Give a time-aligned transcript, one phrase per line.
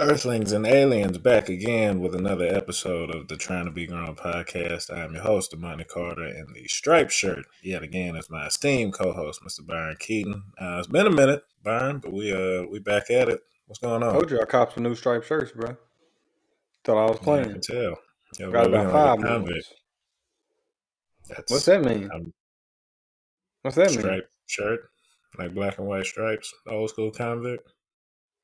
[0.00, 4.92] Earthlings and aliens back again with another episode of the Trying to Be Grown podcast.
[4.92, 7.44] I am your host, Amani Carter, in the striped shirt.
[7.62, 9.64] Yet again, is my esteemed co-host, Mr.
[9.64, 10.42] Byron Keaton.
[10.60, 13.40] Uh, it's been a minute, Byron, but we uh we back at it.
[13.66, 14.12] What's going on?
[14.14, 15.76] Told you I copped some new striped shirts, bro.
[16.82, 17.50] Thought I was Yeah, I playing.
[17.52, 17.96] can tell.
[18.40, 19.52] Yo, Got about five the new convict.
[19.52, 19.72] ones.
[21.28, 22.10] That's What's that mean?
[22.12, 22.32] um,
[23.62, 24.00] What's that mean?
[24.00, 24.80] striped shirt,
[25.38, 27.72] like black and white stripes, old school convict.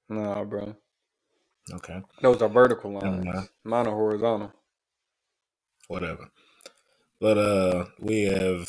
[0.09, 0.77] Nah, bro.
[1.75, 3.51] Okay, Those are vertical lines.
[3.65, 4.52] Mine are horizontal.
[5.88, 6.29] whatever.
[7.20, 8.69] But uh, we have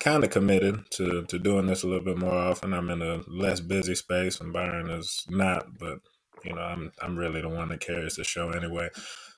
[0.00, 2.74] kind of committed to to doing this a little bit more often.
[2.74, 5.78] I'm in a less busy space, and Byron is not.
[5.78, 6.00] But
[6.44, 8.90] you know, I'm I'm really the one that carries the show anyway.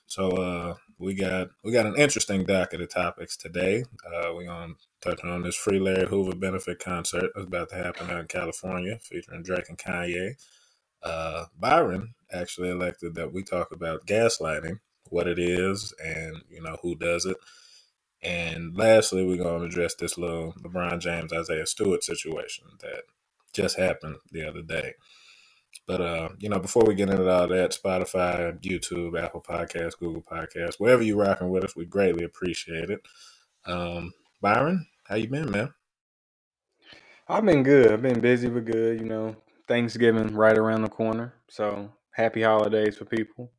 [0.07, 3.85] So uh, we got we got an interesting docket of topics today.
[4.07, 8.09] Uh, we're gonna touch on this Free Larry Hoover benefit concert that's about to happen
[8.11, 10.33] out in California, featuring Drake and Kanye.
[11.03, 16.77] Uh, Byron actually elected that we talk about gaslighting, what it is, and you know
[16.81, 17.37] who does it.
[18.23, 23.03] And lastly, we're going to address this little LeBron James Isaiah Stewart situation that
[23.53, 24.93] just happened the other day.
[25.87, 30.21] But uh, you know, before we get into all that, Spotify, YouTube, Apple Podcasts, Google
[30.23, 33.01] Podcasts, wherever you're rocking with us, we greatly appreciate it.
[33.65, 35.73] Um, Byron, how you been, man?
[37.27, 37.91] I've been good.
[37.91, 38.99] I've been busy but good.
[39.01, 39.35] You know,
[39.69, 41.35] Thanksgiving right around the corner.
[41.49, 43.53] So happy holidays for people.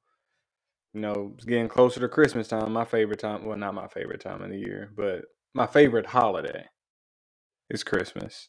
[0.92, 2.72] You know, it's getting closer to Christmas time.
[2.72, 3.46] My favorite time.
[3.46, 5.22] Well, not my favorite time of the year, but
[5.54, 6.66] my favorite holiday
[7.70, 8.48] is Christmas.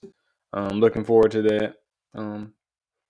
[0.54, 1.76] Um, looking forward to that.
[2.16, 2.54] Um,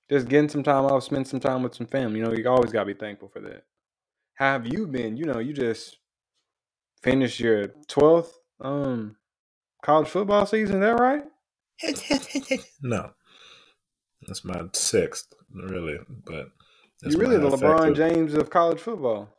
[0.10, 2.20] just getting some time off, spend some time with some family.
[2.20, 3.64] You know, you always gotta be thankful for that.
[4.36, 5.16] How have you been?
[5.16, 5.98] You know, you just
[7.02, 9.16] finished your twelfth um
[9.84, 10.84] college football season.
[10.84, 11.24] Is that right?
[12.82, 13.12] no,
[14.28, 16.00] that's my sixth, really.
[16.26, 16.50] But
[17.02, 19.30] that's you really the LeBron effective- James of college football.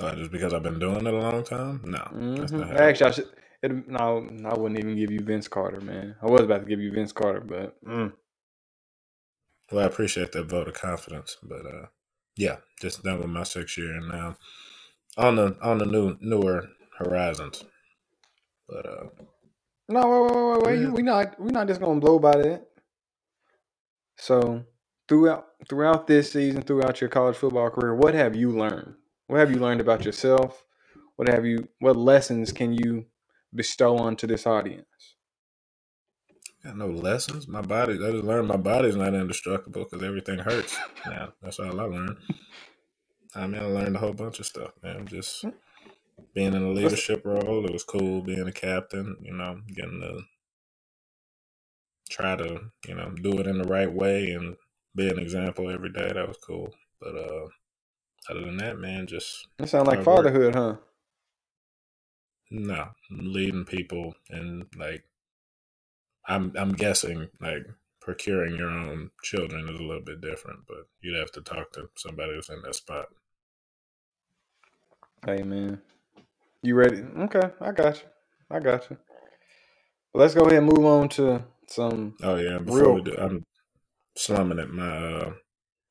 [0.00, 1.82] Uh, just because I've been doing it a long time?
[1.84, 3.28] No, that's hmm not Actually, I should.
[3.62, 6.16] It, no, I wouldn't even give you Vince Carter, man.
[6.22, 8.12] I was about to give you Vince Carter, but mm.
[9.72, 11.86] Well, I appreciate that vote of confidence, but uh,
[12.36, 14.36] yeah, just done with my sixth year and now
[15.18, 16.68] on the on the new newer
[16.98, 17.64] horizons.
[18.68, 19.04] But uh,
[19.88, 20.62] no, wait, wait, wait, wait.
[20.80, 20.80] wait.
[20.82, 20.90] Yeah.
[20.94, 22.68] We not we not just gonna blow by that.
[24.20, 24.64] So
[25.08, 28.94] throughout throughout this season, throughout your college football career, what have you learned?
[29.28, 30.62] What have you learned about yourself?
[31.16, 31.68] What have you?
[31.78, 33.06] What lessons can you
[33.54, 34.86] bestow onto this audience?
[36.62, 37.48] got no lessons.
[37.48, 40.76] My body, I just learned my body's not indestructible because everything hurts.
[41.06, 42.18] yeah, that's all I learned.
[43.34, 45.06] I mean, I learned a whole bunch of stuff, man.
[45.06, 45.46] Just
[46.34, 48.20] being in a leadership role, it was cool.
[48.20, 50.20] Being a captain, you know, getting to
[52.10, 54.56] try to, you know, do it in the right way and
[54.96, 56.12] be an example every day.
[56.12, 56.74] That was cool.
[57.00, 57.46] But uh,
[58.30, 60.16] other than that, man, just That sound like Hard work.
[60.16, 60.76] fatherhood, huh?
[62.50, 65.04] no leading people and like,
[66.26, 67.66] I'm I'm guessing like
[68.00, 71.88] procuring your own children is a little bit different, but you'd have to talk to
[71.96, 73.06] somebody who's in that spot.
[75.26, 75.80] Hey man,
[76.62, 77.02] you ready?
[77.20, 78.08] Okay, I got you.
[78.50, 78.96] I got you.
[80.12, 82.16] Well, let's go ahead and move on to some.
[82.22, 83.44] Oh yeah, before Real- we do, I'm
[84.16, 84.70] slumming it.
[84.72, 85.32] My uh,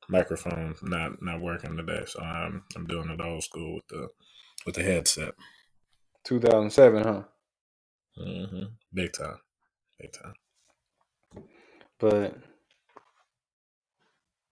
[0.08, 4.08] microphone not not working today, so I'm I'm doing it old school with the
[4.66, 5.34] with the headset.
[6.24, 7.22] 2007, huh?
[8.18, 8.62] Mm-hmm.
[8.92, 9.38] Big time,
[9.98, 10.34] big time.
[11.98, 12.36] But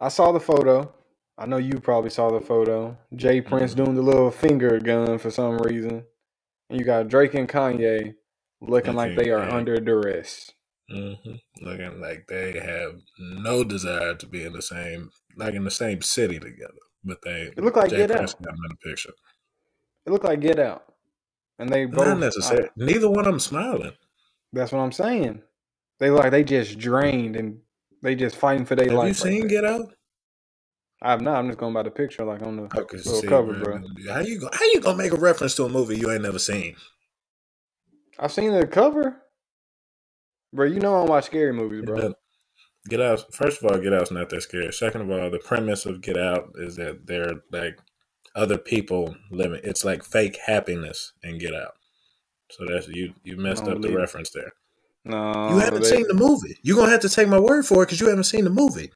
[0.01, 0.93] I saw the photo.
[1.37, 2.97] I know you probably saw the photo.
[3.15, 3.41] J.
[3.41, 3.77] Prince Mhm.
[3.77, 6.05] doing the little finger gun for some reason.
[6.71, 8.15] And you got Drake and Kanye
[8.61, 9.57] looking like they are Okay.
[9.57, 10.53] under duress.
[10.91, 11.15] Hmm
[11.61, 16.03] Looking like they have no desire to be in the same like in the same
[16.03, 16.73] city together,
[17.05, 18.43] but they It looked like Jay Get Prince Out.
[18.43, 19.13] got them in the picture.
[20.07, 20.85] It looked like Get Out.
[21.59, 22.07] And they both.
[22.07, 22.69] Not necessarily.
[22.77, 23.93] Neither one of them smiling.
[24.53, 25.43] that's what I'm saying.
[25.99, 27.59] They like they just drained and
[28.03, 29.19] they just fighting for their Have life.
[29.19, 29.63] Have you right seen there.
[29.63, 29.95] Get Out?
[31.03, 31.37] I've not.
[31.37, 33.81] I'm just going by the picture, like on the Okay, little see, cover, bro.
[34.13, 36.39] How you go, how you gonna make a reference to a movie you ain't never
[36.39, 36.77] seen?
[38.19, 39.23] I've seen the cover,
[40.53, 40.67] bro.
[40.67, 42.15] You know I don't watch scary movies, bro.
[42.89, 43.35] Get Out.
[43.35, 44.73] First of all, Get Out's not that scary.
[44.73, 47.79] Second of all, the premise of Get Out is that they're like
[48.35, 49.61] other people living.
[49.65, 51.73] It's like fake happiness in Get Out.
[52.51, 53.13] So that's you.
[53.25, 54.53] You messed up the reference there.
[55.05, 56.57] No, You haven't they- seen the movie.
[56.63, 58.91] You're gonna have to take my word for it because you haven't seen the movie.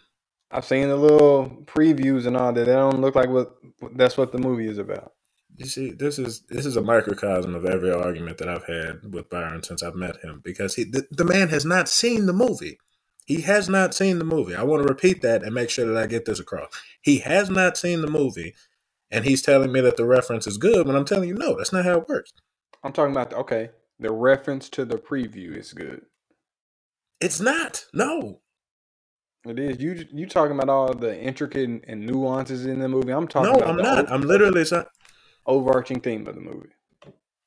[0.50, 2.66] I've seen the little previews and all that.
[2.66, 3.54] They don't look like what
[3.94, 5.12] that's what the movie is about.
[5.62, 9.30] You see, this is this is a microcosm of every argument that I've had with
[9.30, 12.80] Byron since I've met him because he the, the man has not seen the movie.
[13.26, 14.56] He has not seen the movie.
[14.56, 16.68] I want to repeat that and make sure that I get this across.
[17.00, 18.54] He has not seen the movie,
[19.08, 21.72] and he's telling me that the reference is good when I'm telling you no, that's
[21.72, 22.32] not how it works.
[22.82, 23.70] I'm talking about the, okay,
[24.00, 26.06] the reference to the preview is good.
[27.20, 27.86] It's not.
[27.94, 28.40] No.
[29.46, 29.80] It is.
[29.80, 33.12] You you talking about all the intricate and nuances in the movie.
[33.12, 34.10] I'm talking No, I'm not.
[34.10, 34.64] I'm literally
[35.46, 36.70] overarching theme of the movie.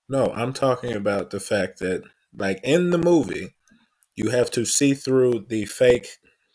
[0.07, 2.03] No, I'm talking about the fact that,
[2.33, 3.55] like in the movie,
[4.15, 6.07] you have to see through the fake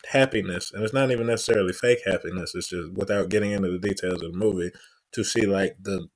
[0.09, 2.55] happiness, and it's not even necessarily fake happiness.
[2.55, 4.71] It's just without getting into the details of the movie
[5.13, 6.09] to see like the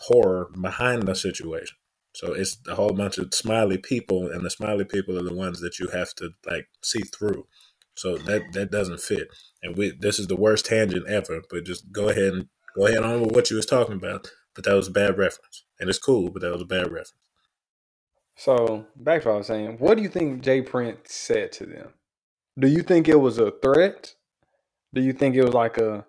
[0.00, 1.76] horror behind the situation.
[2.14, 5.60] So it's a whole bunch of smiley people, and the smiley people are the ones
[5.60, 7.46] that you have to like see through.
[7.96, 9.28] So that that doesn't fit.
[9.62, 11.42] And we this is the worst tangent ever.
[11.50, 14.30] But just go ahead and go ahead on with what you was talking about.
[14.54, 17.14] But that was a bad reference, and it's cool, but that was a bad reference.
[18.36, 19.76] So back to what I was saying.
[19.78, 20.62] What do you think J.
[20.62, 21.90] Prince said to them?
[22.58, 24.14] Do you think it was a threat?
[24.94, 26.06] Do you think it was like a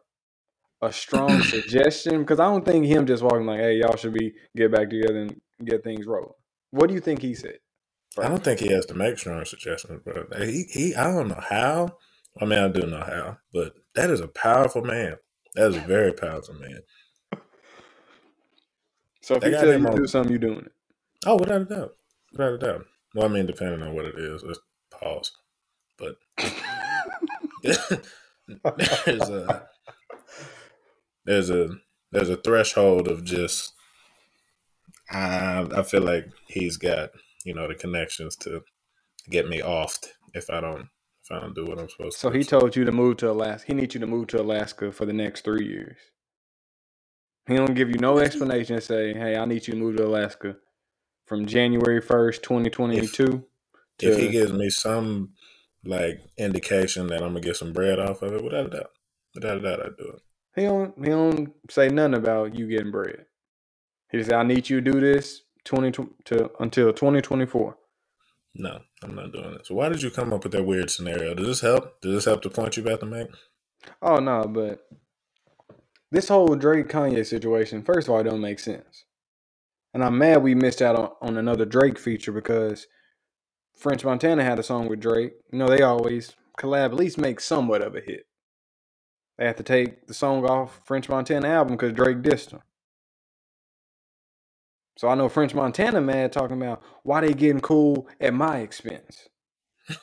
[0.81, 2.19] a strong suggestion?
[2.21, 5.21] Because I don't think him just walking like, "Hey, y'all should be get back together
[5.21, 6.33] and get things rolling."
[6.71, 7.59] What do you think he said?
[8.19, 11.41] I don't think he has to make strong suggestions, but he, he I don't know
[11.49, 11.97] how.
[12.41, 15.17] I mean, I do know how, but that is a powerful man.
[15.55, 16.81] That a very powerful man.
[19.21, 20.71] So if he tell him you to do something, you're doing it.
[21.25, 21.95] Oh, without a doubt,
[22.31, 22.85] without a doubt.
[23.15, 24.59] Well, I mean, depending on what it is, let's
[24.91, 25.31] pause.
[25.97, 26.17] But
[27.63, 29.67] there's a
[31.25, 31.69] there's a
[32.11, 33.73] there's a threshold of just
[35.09, 37.11] I I feel like he's got
[37.45, 38.61] you know the connections to
[39.29, 40.89] get me offed if I don't
[41.25, 42.37] if I don't do what I'm supposed So to.
[42.37, 43.67] he told you to move to Alaska.
[43.67, 45.97] He needs you to move to Alaska for the next three years.
[47.47, 48.75] He don't give you no explanation.
[48.75, 50.57] and Say, "Hey, I need you to move to Alaska
[51.27, 53.45] from January first, twenty twenty two."
[54.01, 55.31] if he gives me some
[55.85, 58.91] like indication that I'm gonna get some bread off of it, without a doubt,
[59.35, 60.21] without a doubt, I'd do it.
[60.55, 63.25] He don't he don't say nothing about you getting bread.
[64.11, 65.91] He just say, I need you to do this twenty
[66.25, 67.77] to until twenty twenty four.
[68.57, 69.67] No, I'm not doing it.
[69.67, 71.33] So why did you come up with that weird scenario?
[71.33, 72.01] Does this help?
[72.01, 73.27] Does this help the point you're about to make?
[74.01, 74.87] Oh no, but
[76.11, 79.03] this whole Drake Kanye situation, first of all, it don't make sense.
[79.93, 82.87] And I'm mad we missed out on, on another Drake feature because
[83.77, 85.33] French Montana had a song with Drake.
[85.51, 88.25] You know, they always collab, at least make somewhat of a hit.
[89.37, 92.61] They have to take the song off French Montana album because Drake dissed him.
[94.97, 99.27] So I know French Montana mad talking about why they getting cool at my expense.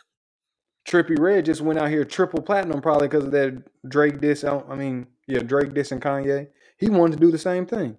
[0.88, 4.44] Trippie Redd just went out here triple platinum probably because of that Drake diss.
[4.44, 6.48] out- I mean, yeah, Drake diss and Kanye.
[6.78, 7.96] He wanted to do the same thing,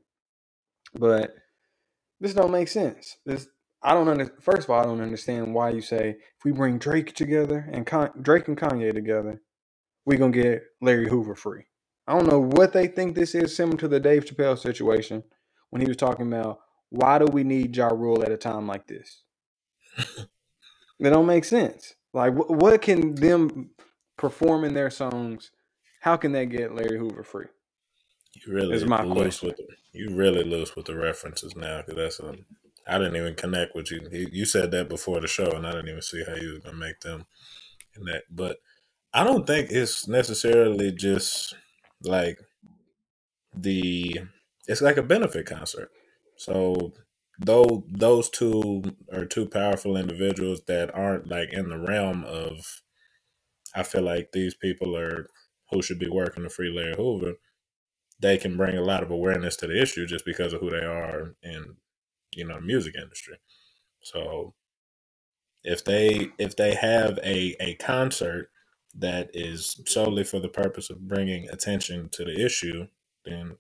[0.94, 1.34] but
[2.20, 3.18] this don't make sense.
[3.26, 3.48] This
[3.82, 4.32] I don't under.
[4.42, 7.86] First of all, I don't understand why you say if we bring Drake together and
[7.86, 9.42] Con- Drake and Kanye together,
[10.06, 11.64] we gonna get Larry Hoover free.
[12.08, 15.24] I don't know what they think this is, similar to the Dave Chappelle situation
[15.70, 16.60] when he was talking about
[16.94, 19.24] why do we need Ja Rule at a time like this?
[21.00, 21.96] They don't make sense.
[22.14, 23.72] Like, wh- what can them
[24.18, 25.52] performing their songs?
[26.02, 27.48] How can they get Larry Hoover free?
[28.36, 29.50] You really Is my loose question.
[29.50, 32.36] with the, you really loose with the references now because that's a
[32.88, 34.02] I didn't even connect with you.
[34.12, 36.78] You said that before the show, and I didn't even see how you was gonna
[36.78, 37.26] make them
[37.94, 38.26] connect.
[38.36, 38.58] But
[39.14, 41.56] I don't think it's necessarily just
[42.04, 42.40] like
[43.56, 44.22] the.
[44.68, 45.92] It's like a benefit concert.
[46.38, 46.94] So
[47.40, 52.82] though those two are two powerful individuals that aren't like in the realm of,
[53.76, 55.28] I feel like these people are
[55.72, 57.34] who should be working to free Larry Hoover
[58.20, 60.86] they can bring a lot of awareness to the issue just because of who they
[60.86, 61.76] are in
[62.34, 63.38] you know the music industry.
[64.02, 64.56] So
[65.64, 68.52] if they if they have a a concert
[68.96, 72.88] that is solely for the purpose of bringing attention to the issue
[73.26, 73.58] then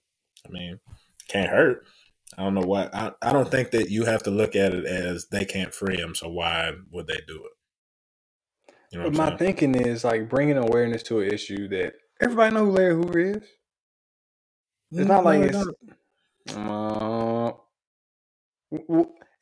[0.47, 0.79] i mean
[1.27, 1.85] can't hurt
[2.37, 4.85] i don't know why i, I don't think that you have to look at it
[4.85, 7.51] as they can't free him so why would they do it
[8.91, 9.37] you know But my saying?
[9.37, 13.43] thinking is like bringing awareness to an issue that everybody know who Larry Hoover is.
[14.95, 15.57] It's not like No, it's.
[15.57, 15.73] no.
[16.55, 17.53] Uh,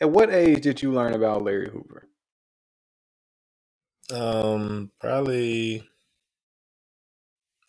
[0.02, 2.08] at what age did you learn about Larry Hoover?
[4.14, 5.88] um probably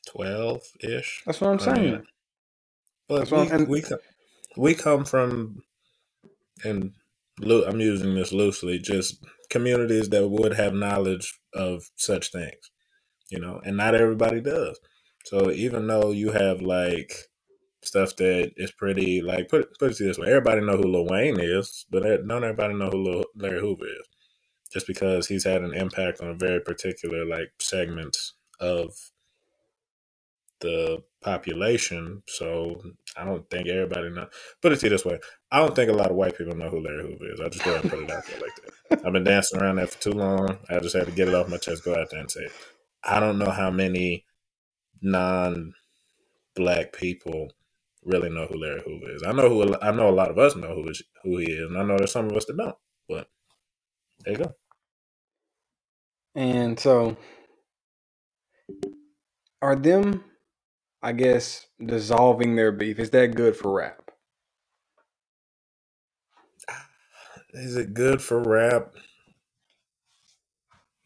[0.09, 2.05] 12 ish That's what I'm saying.
[3.09, 3.85] But That's we, what I'm- and- we,
[4.57, 5.63] we come from,
[6.65, 6.93] and
[7.41, 12.71] loo- I'm using this loosely, just communities that would have knowledge of such things,
[13.31, 14.79] you know, and not everybody does.
[15.27, 17.13] So even though you have like
[17.85, 21.41] stuff that is pretty, like put put it this way, everybody know who Lil Wayne
[21.41, 23.99] is, but don't everybody know who Lil Larry Hoover is.
[24.73, 28.95] just because he's had an impact on a very particular like segments of
[30.63, 32.25] the population.
[32.29, 32.83] So
[33.17, 34.29] I don't think everybody know.
[34.63, 35.21] Put it to you this way:
[35.53, 37.41] I don't think a lot of white people know who Larry Hoover is.
[37.41, 38.57] I just go ahead and put it out there like
[38.91, 39.07] that.
[39.07, 40.59] I've been dancing around that for too long.
[40.71, 41.85] I just had to get it off my chest.
[41.85, 42.53] Go out there and say it.
[43.05, 44.27] I don't know how many
[45.03, 45.75] non-black
[46.95, 47.53] people
[48.05, 49.25] really know who Larry Hoover is.
[49.25, 51.71] I know who I know a lot of us know who is, who he is,
[51.71, 52.77] and I know there's some of us that don't.
[53.09, 53.29] But
[54.25, 54.55] there you go.
[56.35, 57.17] And so,
[59.63, 60.25] are them,
[61.03, 62.99] I guess, dissolving their beef?
[62.99, 64.11] Is that good for rap?
[67.55, 68.95] Is it good for rap?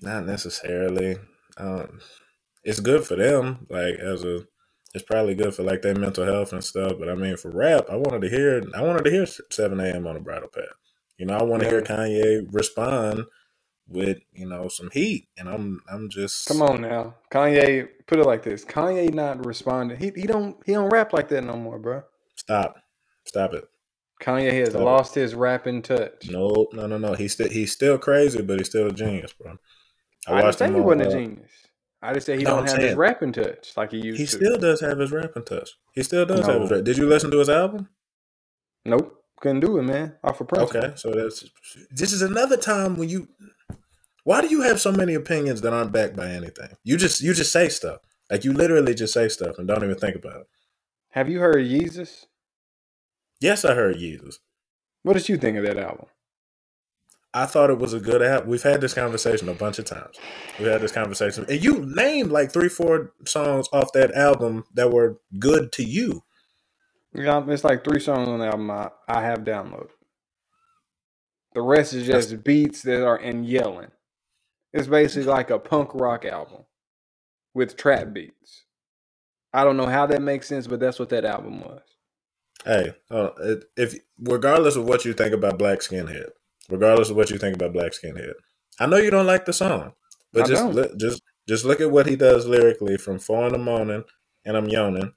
[0.00, 1.18] Not necessarily.
[1.58, 2.00] Um,
[2.64, 4.42] it's good for them, like as a.
[4.94, 6.94] It's probably good for like their mental health and stuff.
[6.98, 8.62] But I mean, for rap, I wanted to hear.
[8.74, 10.06] I wanted to hear Seven a.m.
[10.06, 10.64] on a bridle path.
[11.18, 11.72] You know, I want to yeah.
[11.72, 13.24] hear Kanye respond
[13.88, 17.88] with you know some heat, and I'm I'm just come on now, Kanye.
[18.06, 19.98] Put it like this: Kanye not responding.
[19.98, 22.02] He he don't he don't rap like that no more, bro.
[22.36, 22.76] Stop,
[23.24, 23.68] stop it.
[24.22, 25.20] Kanye has stop lost it.
[25.20, 26.28] his rapping touch.
[26.30, 27.14] No, no, no, no.
[27.14, 29.56] He's still he's still crazy, but he's still a genius, bro.
[30.26, 31.50] I, I didn't say he wasn't uh, a genius.
[32.02, 34.30] I just say he no, don't have his rapping touch like he used he to.
[34.30, 35.70] He still does have his rapping touch.
[35.92, 36.52] He still does no.
[36.52, 36.70] have his.
[36.70, 36.84] Rap.
[36.84, 37.88] Did you listen to his album?
[38.84, 40.14] Nope, couldn't do it, man.
[40.22, 40.84] Off of principle.
[40.84, 41.44] Okay, so that's
[41.90, 43.28] this is another time when you
[44.26, 46.70] why do you have so many opinions that aren't backed by anything?
[46.82, 48.00] You just you just say stuff.
[48.28, 50.46] Like you literally just say stuff and don't even think about it.
[51.10, 52.26] Have you heard Jesus?
[53.40, 54.40] Yes, I heard Jesus.
[55.04, 56.06] What did you think of that album?
[57.32, 58.48] I thought it was a good album.
[58.48, 60.16] We've had this conversation a bunch of times.
[60.58, 64.90] We had this conversation, and you named like three, four songs off that album that
[64.90, 66.24] were good to you.
[67.14, 69.90] Yeah, it's like three songs on the album I, I have downloaded.
[71.54, 73.92] The rest is just beats that are in yelling.
[74.76, 76.64] It's basically like a punk rock album
[77.54, 78.64] with trap beats.
[79.54, 81.80] I don't know how that makes sense, but that's what that album was.
[82.62, 83.30] Hey, uh,
[83.76, 86.28] if regardless of what you think about Black Skinhead,
[86.68, 88.34] regardless of what you think about Black Skinhead,
[88.78, 89.92] I know you don't like the song,
[90.32, 93.52] but I just li- just just look at what he does lyrically from four in
[93.52, 94.04] the morning
[94.44, 95.12] and I'm yawning.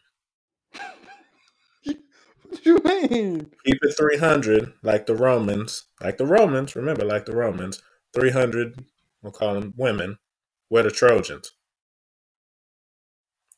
[1.83, 3.51] what you mean?
[3.65, 6.77] Keep it three hundred, like the Romans, like the Romans.
[6.77, 7.81] Remember, like the Romans,
[8.13, 8.85] three hundred
[9.21, 10.17] we'll call them women,
[10.69, 11.51] were the Trojans.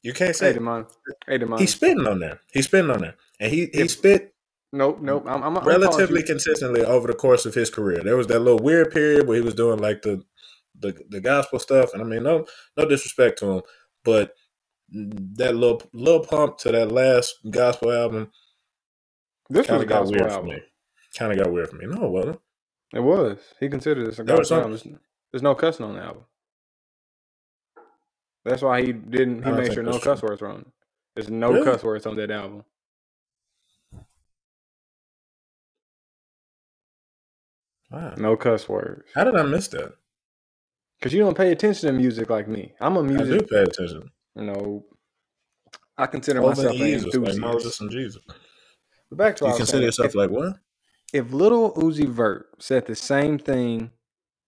[0.03, 1.59] You can't say hey, Demond.
[1.59, 2.39] He's spitting on there.
[2.51, 4.33] He's spitting on there, and he he spit.
[4.73, 5.25] Nope, nope.
[5.27, 8.01] I'm, I'm relatively consistently over the course of his career.
[8.03, 10.23] There was that little weird period where he was doing like the
[10.79, 13.61] the the gospel stuff, and I mean, no no disrespect to him,
[14.03, 14.33] but
[14.91, 18.31] that little little pump to that last gospel album.
[19.49, 20.49] This kind of got weird album.
[20.49, 20.61] for me.
[21.17, 21.85] Kind of got weird for me.
[21.87, 22.39] No, it wasn't.
[22.93, 23.37] It was.
[23.59, 24.99] He considered this a gospel album.
[25.31, 26.23] There's no cussing on the album.
[28.43, 29.43] That's why he didn't.
[29.43, 30.65] He made sure no cuss words were on.
[31.15, 31.65] There's no really?
[31.65, 32.63] cuss words on that album.
[37.91, 38.13] Wow.
[38.17, 39.03] No cuss words.
[39.13, 39.93] How did I miss that?
[40.97, 42.73] Because you don't pay attention to music like me.
[42.79, 43.27] I'm a music.
[43.27, 44.11] I do pay attention.
[44.35, 44.85] You know,
[45.97, 47.41] I consider Over myself Jesus, an enthusiast.
[47.41, 48.21] Like Moses and Jesus.
[49.09, 50.55] But back to you consider yourself if, like what?
[51.13, 53.91] If Lil Uzi Vert said the same thing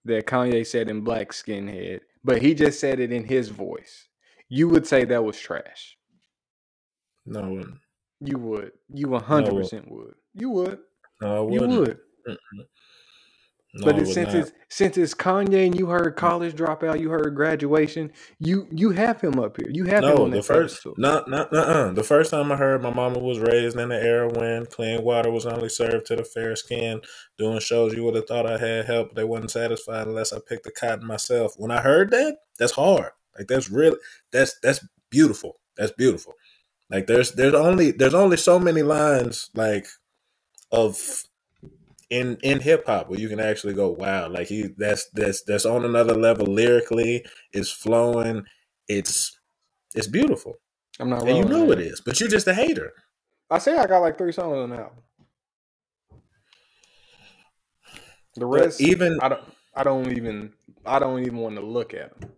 [0.05, 4.07] that Kanye said in Black Skinhead, but he just said it in his voice,
[4.49, 5.97] you would say that was trash.
[7.25, 7.79] No, I wouldn't.
[8.19, 8.71] You would.
[8.93, 10.15] You 100% no, would.
[10.33, 10.79] You would.
[11.21, 11.71] No, I wouldn't.
[11.71, 11.99] You would.
[12.27, 12.65] Mm-mm.
[13.75, 14.35] No, but since not.
[14.35, 19.19] it's since it's Kanye and you heard college dropout, you heard graduation, you you have
[19.19, 19.69] him up here.
[19.71, 22.83] You have no, him on the first not not uh the first time I heard
[22.83, 26.23] my mama was raised in the era when clean water was only served to the
[26.23, 27.01] fair skin.
[27.39, 29.09] Doing shows, you would have thought I had help.
[29.09, 31.55] but They wasn't satisfied unless I picked the cotton myself.
[31.57, 33.11] When I heard that, that's hard.
[33.35, 33.97] Like that's really
[34.31, 35.59] that's that's beautiful.
[35.77, 36.33] That's beautiful.
[36.91, 39.87] Like there's there's only there's only so many lines like
[40.71, 41.23] of
[42.13, 45.65] in in hip hop where you can actually go, wow, like he that's that's that's
[45.65, 47.25] on another level lyrically.
[47.51, 48.43] It's flowing.
[48.87, 49.35] It's
[49.95, 50.53] it's beautiful.
[50.99, 52.91] I'm not, and you know it is, but you're just a hater.
[53.49, 54.99] I say I got like three songs on the album.
[58.35, 59.43] The rest, but even I don't,
[59.75, 60.53] I don't even,
[60.85, 62.31] I don't even want to look at them.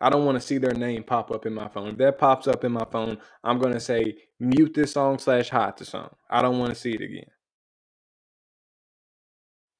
[0.00, 1.88] I don't want to see their name pop up in my phone.
[1.88, 5.76] If that pops up in my phone, I'm gonna say mute this song slash hide
[5.76, 6.10] the song.
[6.30, 7.26] I don't want to see it again.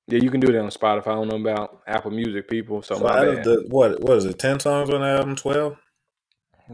[0.09, 1.09] Yeah, you can do that on Spotify.
[1.09, 2.83] I don't know about Apple Music, people.
[2.83, 3.45] So, so my bad.
[3.45, 4.39] The, what what is it?
[4.39, 5.37] Ten songs on the album?
[5.37, 5.77] Twelve?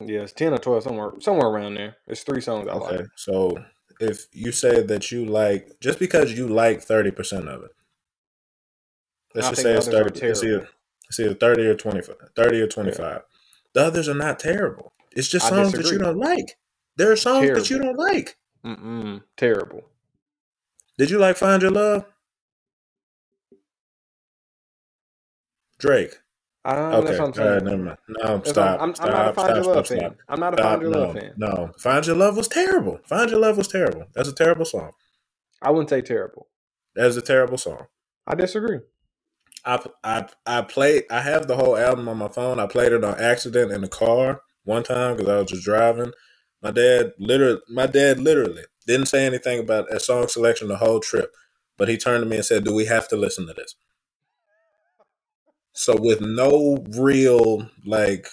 [0.00, 1.96] Yeah, it's ten or twelve somewhere somewhere around there.
[2.06, 2.96] It's three songs I okay.
[2.98, 3.06] like.
[3.16, 3.58] So
[4.00, 7.70] if you say that you like just because you like thirty percent of it,
[9.34, 10.34] let's I just say it's thirty.
[10.34, 10.60] See,
[11.08, 12.16] It's either 30 or 25.
[12.34, 13.20] 30 or 25.
[13.74, 14.92] The others are not terrible.
[15.12, 16.56] It's just songs that you don't like.
[16.96, 18.36] There are songs that you don't like.
[18.64, 19.82] Mm-mm, terrible.
[20.96, 22.06] Did you like Find Your Love?
[25.84, 26.14] Drake.
[26.64, 27.04] Uh, Okay.
[27.04, 27.48] That's what I'm saying.
[27.54, 27.98] right, never mind.
[28.08, 28.80] No, stop.
[28.80, 29.88] I'm, I'm, stop, I'm not a Find stop, Your Love stop.
[29.88, 30.16] fan.
[30.28, 30.58] I'm not a.
[30.58, 31.34] Find Your Love No, fan.
[31.36, 31.72] no.
[31.78, 33.00] Find Your Love was terrible.
[33.08, 34.06] Find Your Love was terrible.
[34.14, 34.92] That's a terrible song.
[35.62, 36.48] I wouldn't say terrible.
[36.96, 37.86] That's a terrible song.
[38.26, 38.80] I disagree.
[39.64, 41.04] I I I played.
[41.10, 42.60] I have the whole album on my phone.
[42.60, 46.12] I played it on accident in the car one time because I was just driving.
[46.62, 51.00] My dad literally, my dad literally didn't say anything about a song selection the whole
[51.00, 51.32] trip,
[51.78, 53.76] but he turned to me and said, "Do we have to listen to this?"
[55.74, 58.28] So with no real like,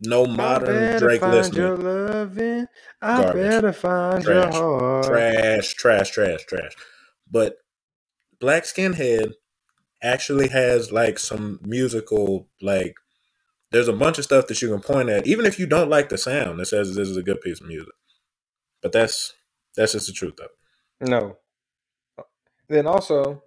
[0.00, 2.66] no modern Drake listening, loving.
[3.02, 3.34] I Garbage.
[3.34, 4.54] better find your Trash.
[4.54, 5.04] heart.
[5.04, 6.72] trash, trash, trash, trash.
[7.30, 7.56] But
[8.40, 9.32] Black Skinhead
[10.02, 12.94] actually has like some musical like.
[13.72, 16.08] There's a bunch of stuff that you can point at, even if you don't like
[16.08, 16.58] the sound.
[16.60, 17.92] That says this is a good piece of music.
[18.80, 19.32] But that's
[19.76, 20.46] that's just the truth, though.
[21.00, 21.36] No.
[22.68, 23.42] Then also,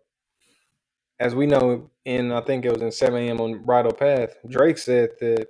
[1.19, 3.41] as we know, in I think it was in 7 a.m.
[3.41, 5.47] on Bridle Path, Drake said that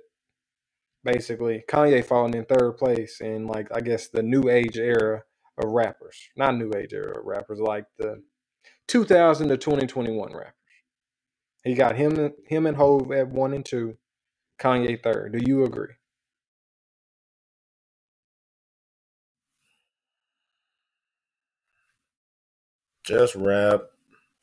[1.04, 5.22] basically Kanye falling in third place in like I guess the new age era
[5.62, 6.18] of rappers.
[6.36, 8.22] Not new age era of rappers, like the
[8.88, 10.54] 2000 to 2021 rappers.
[11.64, 13.96] He got him him and Hov at one and two,
[14.60, 15.32] Kanye third.
[15.38, 15.94] Do you agree?
[23.04, 23.82] Just rap.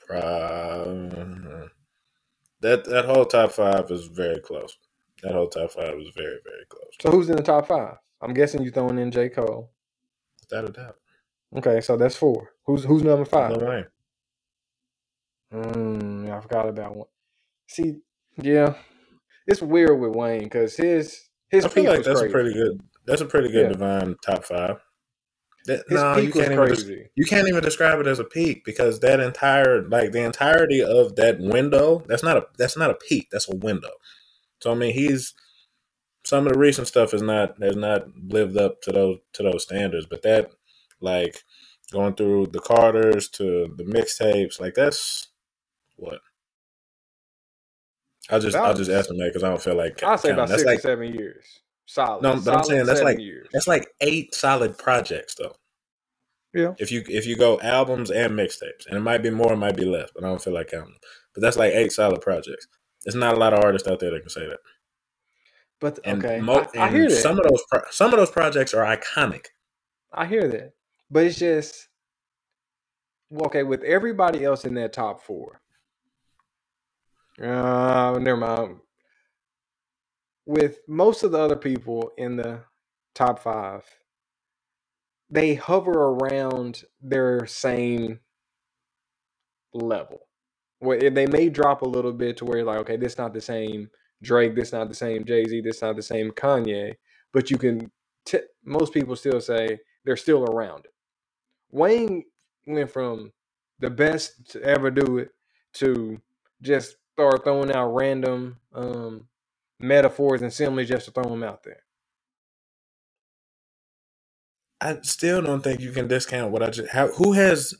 [0.10, 1.68] Uh,
[2.62, 4.78] that that whole top five is very close.
[5.24, 6.92] That whole top five is very very close.
[7.02, 7.96] So who's in the top five?
[8.22, 9.30] I'm guessing you're throwing in J.
[9.30, 9.72] Cole.
[10.50, 10.96] Without a doubt.
[11.58, 12.50] Okay, so that's four.
[12.66, 13.52] Who's who's number five?
[13.52, 13.86] Lil Wayne.
[15.54, 17.08] Mm, I forgot about one.
[17.70, 18.00] See,
[18.42, 18.74] yeah,
[19.46, 22.32] it's weird with Wayne because his his I feel like that's crazy.
[22.32, 22.82] a pretty good.
[23.06, 23.74] That's a pretty good Yeah.
[23.74, 24.78] divine top five.
[25.68, 27.08] That, his no, you can't even.
[27.16, 31.18] You can't even describe it as a peak because that entire, like the entirety of
[31.18, 33.28] that window, that's not a that's not a peak.
[33.32, 33.92] That's a window.
[34.62, 35.34] So I mean, he's
[36.24, 39.64] some of the recent stuff is not has not lived up to those to those
[39.64, 40.06] standards.
[40.06, 40.52] But that,
[41.02, 41.44] like,
[41.92, 45.28] going through the Carters to the mixtapes, like that's
[45.98, 46.22] what.
[48.30, 50.66] I'll just I'll just estimate because I don't feel like I'll say about That's six
[50.66, 51.46] like or seven years.
[51.88, 52.22] Solid.
[52.22, 53.48] No, but I'm saying that's like- years.
[53.52, 55.56] that's like eight solid projects though.
[56.54, 56.74] Yeah.
[56.80, 59.76] If you if you go albums and mixtapes, and it might be more, it might
[59.76, 60.98] be less, but I don't feel like counting.
[61.34, 62.68] But that's like eight solid projects.
[63.04, 64.60] There's not a lot of artists out there that can say that.
[65.80, 67.16] But And, okay, mo- I, I and hear that.
[67.16, 69.46] some of those pro- some of those projects are iconic.
[70.12, 70.74] I hear that.
[71.12, 71.88] But it's just
[73.30, 75.62] well, okay with everybody else in that top four.
[77.42, 78.78] Uh, never mind.
[80.48, 82.62] With most of the other people in the
[83.14, 83.84] top five,
[85.30, 88.22] they hover around their same
[89.74, 90.22] level.
[90.80, 93.90] Where they may drop a little bit to where like, okay, this not the same
[94.24, 96.96] Drake, this not the same Jay Z, this not the same Kanye,
[97.34, 97.92] but you can.
[98.26, 100.94] T- most people still say they're still around it.
[101.72, 102.26] Wayne
[102.66, 103.34] went from
[103.80, 105.32] the best to ever do it
[105.74, 106.22] to
[106.62, 109.28] just start throwing out random um,
[109.80, 111.84] metaphors and similes just to throw them out there.
[114.80, 116.92] I still don't think you can discount what I just.
[116.92, 117.74] How, who has?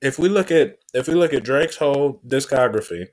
[0.00, 3.08] If we look at if we look at Drake's whole discography,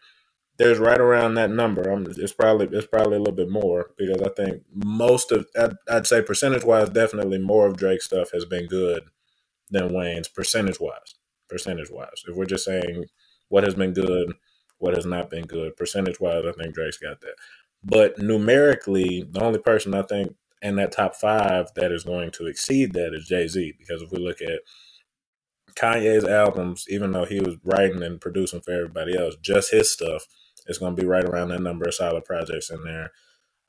[0.57, 1.89] there's right around that number.
[1.89, 5.73] I'm, it's probably it's probably a little bit more because I think most of I'd,
[5.89, 9.03] I'd say percentage wise, definitely more of Drake's stuff has been good
[9.71, 11.15] than Wayne's percentage wise.
[11.49, 13.05] Percentage wise, if we're just saying
[13.49, 14.33] what has been good,
[14.77, 17.35] what has not been good, percentage wise, I think Drake's got that.
[17.83, 22.47] But numerically, the only person I think in that top five that is going to
[22.47, 23.73] exceed that is Jay Z.
[23.79, 24.61] Because if we look at
[25.75, 30.27] Kanye's albums, even though he was writing and producing for everybody else, just his stuff
[30.67, 33.11] is going to be right around that number of solid projects in there.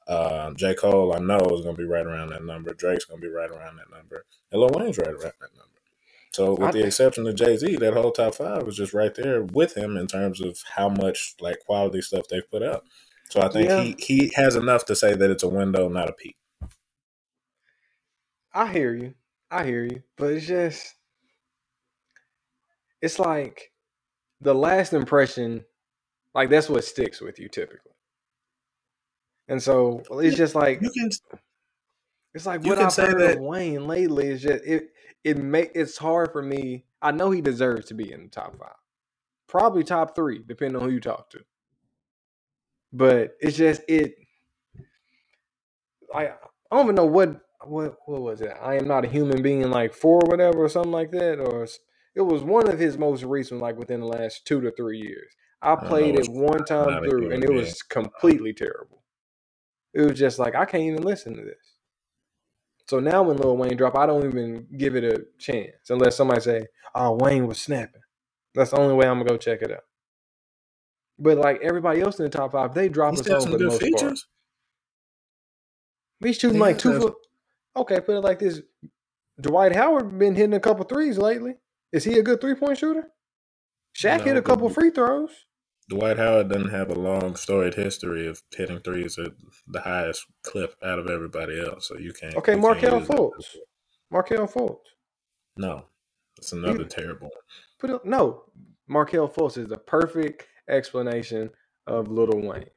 [0.09, 0.75] Uh, J.
[0.75, 2.75] Cole, I know, is going to be right around that number.
[2.75, 4.25] Drake's going to be right around that number.
[4.51, 5.81] And Lil Wayne's right around that number.
[6.33, 9.15] So, with I- the exception of Jay Z, that whole top five is just right
[9.15, 12.85] there with him in terms of how much like quality stuff they've put out.
[13.33, 13.83] So, I think Yeah.
[13.83, 16.37] he he has enough to say that it's a window, not a peak.
[18.53, 19.15] I hear you.
[19.51, 20.03] I hear you.
[20.19, 20.95] But it's just
[23.01, 23.73] it's like
[24.43, 25.65] the last impression,
[26.35, 27.93] like that's what sticks with you typically.
[29.49, 31.09] And so it's just like You can
[32.35, 34.91] it's like what I've say heard that- of Wayne lately is just it
[35.25, 36.85] it make it's hard for me.
[37.01, 38.75] I know he deserves to be in the top five.
[39.49, 41.43] Probably top three, depending on who you talk to.
[42.93, 44.15] But it's just it.
[46.15, 46.33] I I
[46.73, 48.53] don't even know what what what was it.
[48.63, 51.41] I am not a human being like four or whatever or something like that.
[51.41, 51.65] Or
[52.15, 55.33] it was one of his most recent, like within the last two to three years.
[55.63, 59.03] I played it one time through, and it was completely terrible.
[59.95, 61.77] It was just like I can't even listen to this.
[62.89, 66.41] So now when Lil Wayne drop, I don't even give it a chance unless somebody
[66.43, 68.03] say, "Oh, Wayne was snapping."
[68.55, 69.85] That's the only way I'm gonna go check it out.
[71.23, 73.81] But like everybody else in the top five, they drop a song for the most
[73.81, 74.01] features?
[74.01, 74.19] part.
[76.29, 77.15] He's shooting yeah, like two foot.
[77.77, 78.61] Okay, put it like this:
[79.41, 81.55] Dwight Howard been hitting a couple threes lately.
[81.93, 83.09] Is he a good three point shooter?
[83.97, 85.31] Shaq no, hit a couple free throws.
[85.89, 89.33] Dwight Howard doesn't have a long storied history of hitting threes at
[89.69, 92.35] the highest clip out of everybody else, so you can't.
[92.35, 93.57] Okay, Markelle Fultz.
[94.11, 94.79] Markelle Fultz.
[95.57, 95.85] No,
[96.37, 97.31] that's another he, terrible
[97.85, 98.45] it, no,
[98.89, 101.51] Markelle Fultz is the perfect explanation
[101.87, 102.71] of Little Wayne.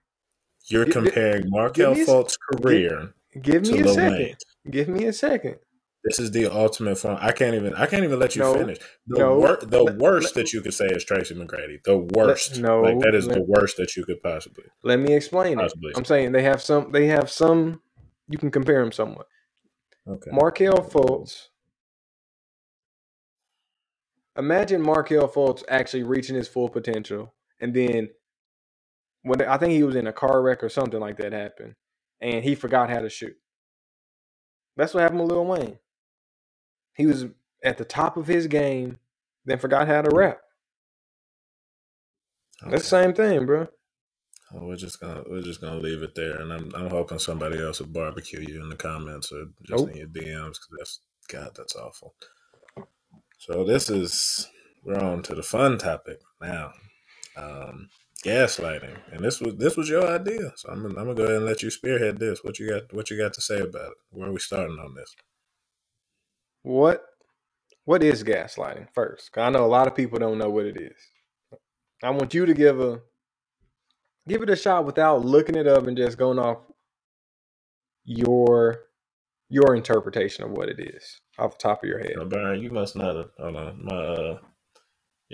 [0.67, 3.13] You're comparing Markelle Fultz's career.
[3.33, 4.11] Give, give me a second.
[4.11, 4.35] Wayne.
[4.69, 5.55] Give me a second.
[6.03, 7.17] This is the ultimate fun.
[7.19, 7.73] I can't even.
[7.73, 8.77] I can't even let you no, finish.
[9.07, 11.83] The, no, wor- the let, worst let, that you could say is Tracy McGrady.
[11.83, 12.57] The worst.
[12.57, 14.65] Let, no, like that is the worst that you could possibly.
[14.83, 15.89] Let me explain possibly.
[15.89, 15.97] it.
[15.97, 16.91] I'm saying they have some.
[16.91, 17.81] They have some.
[18.29, 19.27] You can compare them somewhat.
[20.07, 20.29] Okay.
[20.31, 21.47] Markelle Fultz.
[24.37, 27.33] Imagine Markelle Fultz actually reaching his full potential,
[27.65, 28.09] and then
[29.23, 31.73] when I think he was in a car wreck or something like that happened,
[32.21, 33.35] and he forgot how to shoot.
[34.77, 35.79] That's what happened with Lil Wayne.
[36.95, 37.25] He was
[37.63, 38.97] at the top of his game,
[39.45, 40.17] then forgot how to hmm.
[40.17, 40.41] rap.
[42.61, 42.71] Okay.
[42.71, 43.67] That's the same thing, bro.
[44.53, 47.59] Oh, we're just gonna we're just gonna leave it there, and I'm I'm hoping somebody
[47.59, 49.89] else will barbecue you in the comments or just nope.
[49.89, 52.13] in your DMs because that's God, that's awful.
[53.39, 54.47] So this is
[54.83, 56.73] we're on to the fun topic now,
[57.37, 57.89] um,
[58.23, 60.51] gaslighting, and this was this was your idea.
[60.57, 62.43] So I'm gonna, I'm gonna go ahead and let you spearhead this.
[62.43, 62.93] What you got?
[62.93, 63.97] What you got to say about it?
[64.11, 65.15] Where are we starting on this?
[66.63, 67.03] What
[67.85, 69.37] what is gaslighting first?
[69.37, 70.97] I know a lot of people don't know what it is.
[72.03, 73.01] I want you to give a
[74.27, 76.59] give it a shot without looking it up and just going off
[78.05, 78.81] your
[79.49, 82.13] your interpretation of what it is off the top of your head.
[82.17, 83.29] No, Brian, you must not have.
[83.39, 84.37] Hold on, my uh,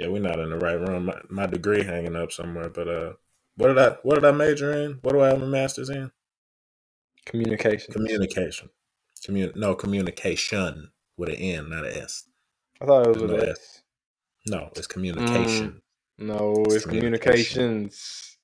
[0.02, 1.06] yeah, we're not in the right room.
[1.06, 3.14] My, my degree hanging up somewhere, but uh,
[3.56, 4.98] what did I what did I major in?
[5.04, 6.12] What do I have my master's in?
[7.26, 7.94] Communication.
[7.94, 8.70] Communication.
[9.24, 12.24] Commun no communication with an N, not an S.
[12.82, 13.50] I thought it was with no S.
[13.50, 13.82] S.
[14.48, 15.82] No, it's communication.
[16.20, 18.38] Mm, no, it's, it's communications.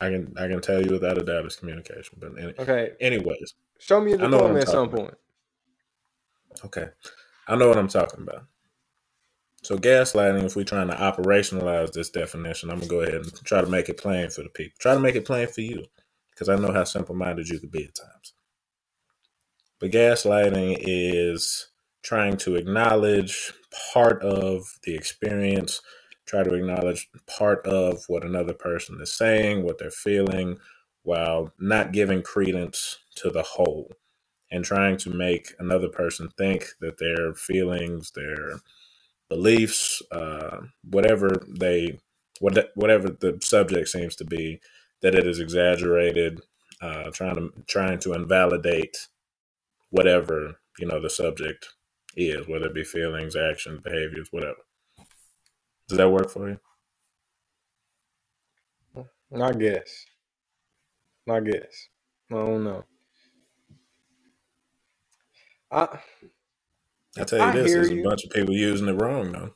[0.00, 2.18] I can I can tell you without a doubt it's communication.
[2.20, 2.90] But any, okay.
[3.00, 5.14] Anyways, show me a diploma at some point.
[6.64, 6.88] Okay,
[7.46, 8.46] I know what I'm talking about.
[9.62, 13.60] So gaslighting, if we're trying to operationalize this definition, I'm gonna go ahead and try
[13.60, 14.74] to make it plain for the people.
[14.80, 15.84] Try to make it plain for you,
[16.30, 18.34] because I know how simple-minded you could be at times.
[19.80, 21.68] But gaslighting is
[22.02, 23.52] trying to acknowledge
[23.94, 25.80] part of the experience,
[26.26, 30.58] try to acknowledge part of what another person is saying, what they're feeling,
[31.02, 33.92] while not giving credence to the whole
[34.50, 38.60] and trying to make another person think that their feelings, their
[39.32, 40.58] beliefs, uh,
[40.90, 41.98] whatever they,
[42.40, 44.60] what, whatever the subject seems to be,
[45.02, 46.40] that it is exaggerated,
[46.82, 48.96] uh, trying to trying to invalidate
[49.90, 51.68] whatever you know the subject
[52.16, 54.62] is, whether it be feelings, actions, behaviors, whatever.
[55.88, 56.60] Does that work for you?
[59.42, 60.06] I guess.
[61.30, 61.88] I guess.
[62.30, 62.84] I don't know.
[65.72, 65.98] I
[67.18, 68.00] I tell you I this, there's you.
[68.00, 69.54] a bunch of people using it wrong though.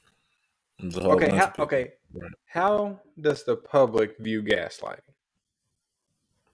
[0.85, 1.93] Okay, how, okay.
[2.13, 2.31] Right.
[2.47, 5.01] How does the public view gaslighting?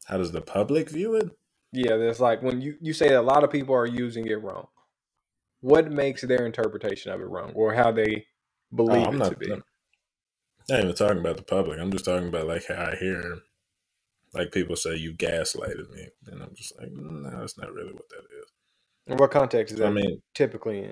[0.04, 1.30] How does the public view it?
[1.72, 4.68] Yeah, there's like when you, you say a lot of people are using it wrong.
[5.60, 8.26] What makes their interpretation of it wrong, or how they
[8.72, 9.52] oh, believe oh, it not, to be?
[9.52, 9.62] I'm
[10.68, 11.80] not even talking about the public.
[11.80, 13.38] I'm just talking about like how I hear,
[14.34, 17.92] like people say you gaslighted me, and I'm just like, mm, no, that's not really
[17.92, 18.52] what that is.
[19.06, 19.88] And what context is that?
[19.88, 20.84] I mean, typically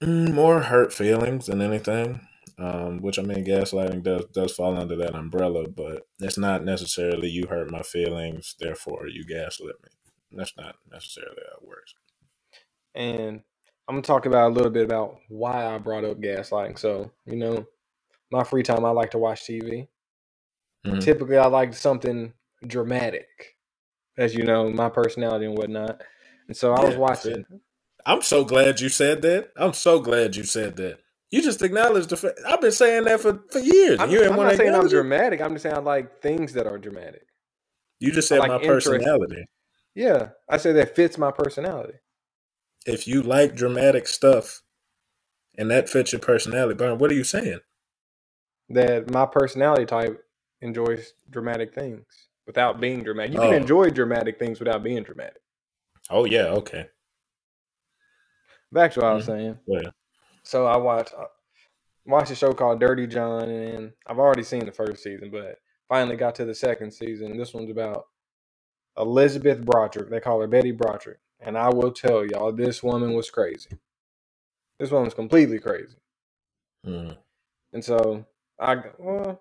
[0.00, 2.20] in mm, more hurt feelings than anything
[2.58, 7.28] um, which I mean, gaslighting does does fall under that umbrella, but it's not necessarily
[7.28, 9.88] you hurt my feelings, therefore you gaslit me.
[10.32, 11.94] That's not necessarily how it works.
[12.94, 13.42] And
[13.88, 16.78] I'm gonna talk about a little bit about why I brought up gaslighting.
[16.78, 17.66] So, you know,
[18.30, 19.88] my free time I like to watch TV.
[20.86, 21.00] Mm-hmm.
[21.00, 22.32] Typically, I like something
[22.66, 23.26] dramatic,
[24.16, 26.02] as you know, my personality and whatnot.
[26.48, 27.46] And so I yeah, was watching.
[28.06, 29.50] I'm so glad you said that.
[29.56, 30.98] I'm so glad you said that
[31.30, 32.40] You just acknowledged the fact.
[32.48, 34.00] I've been saying that for, for years.
[34.00, 35.42] I'm, you I'm not saying I'm dramatic.
[35.42, 37.26] I'm just saying I like things that are dramatic.
[38.00, 39.46] You just said like my personality.
[39.96, 41.94] Yeah, I say that fits my personality.
[42.86, 44.62] If you like dramatic stuff,
[45.58, 47.60] and that fits your personality, Byron, what are you saying?
[48.70, 50.24] That my personality type
[50.62, 52.06] enjoys dramatic things
[52.46, 53.34] without being dramatic.
[53.34, 53.50] You Oh.
[53.50, 55.42] can enjoy dramatic things without being dramatic.
[56.10, 56.88] Oh yeah, okay.
[58.72, 59.26] Back to what I was Mhm.
[59.26, 59.58] saying.
[59.66, 59.90] Yeah.
[60.42, 61.26] So I watched I
[62.06, 66.16] watched a show called Dirty John, and I've already seen the first season, but finally
[66.16, 67.36] got to the second season.
[67.38, 68.08] This one's about
[68.98, 70.10] Elizabeth Broderick.
[70.10, 73.70] They call her Betty Broderick, and I will tell y'all, this woman was crazy.
[74.78, 75.96] This woman's completely crazy,
[76.84, 77.16] Mm.
[77.72, 78.26] and so
[78.58, 79.40] I well.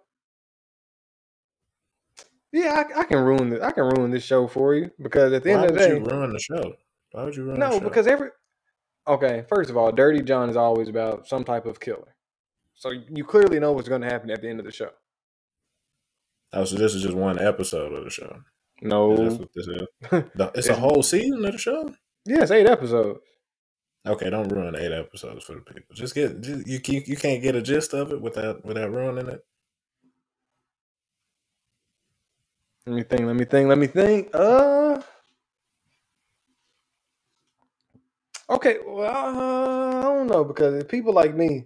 [2.54, 3.62] Yeah, I, I can ruin this.
[3.62, 5.98] I can ruin this show for you because at the Why end of the day,
[5.98, 6.74] you ruin the show?
[7.12, 7.78] Why would you ruin the show?
[7.80, 8.30] no, because every
[9.08, 9.44] okay.
[9.50, 12.16] First of all, Dirty John is always about some type of killer,
[12.76, 14.92] so you clearly know what's going to happen at the end of the show.
[16.54, 18.38] oh, so this is just one episode of the show.
[18.82, 19.88] No, That's what this is.
[20.36, 21.94] The- It's a whole season of the show.
[22.26, 23.20] yeah, it's eight episodes.
[24.06, 25.96] Okay, don't ruin eight episodes for the people.
[25.96, 26.80] Just get just, you.
[26.86, 29.42] You you can't get a gist of it without without ruining it.
[32.86, 33.22] Let me think.
[33.24, 33.69] Let me think.
[33.69, 34.30] Let me think.
[34.34, 35.02] Uh.
[38.50, 38.78] Okay.
[38.86, 41.65] Well, uh, I don't know because people like me,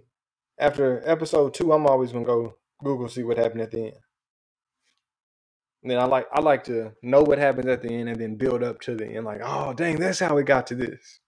[0.58, 3.96] after episode two, I'm always gonna go Google see what happened at the end.
[5.82, 8.36] And then I like I like to know what happens at the end and then
[8.36, 9.24] build up to the end.
[9.24, 11.20] Like, oh dang, that's how we got to this.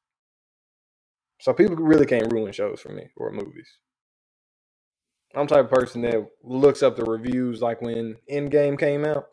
[1.41, 3.69] So people really can't ruin shows for me or movies.
[5.35, 9.27] I'm type of person that looks up the reviews like when Endgame came out.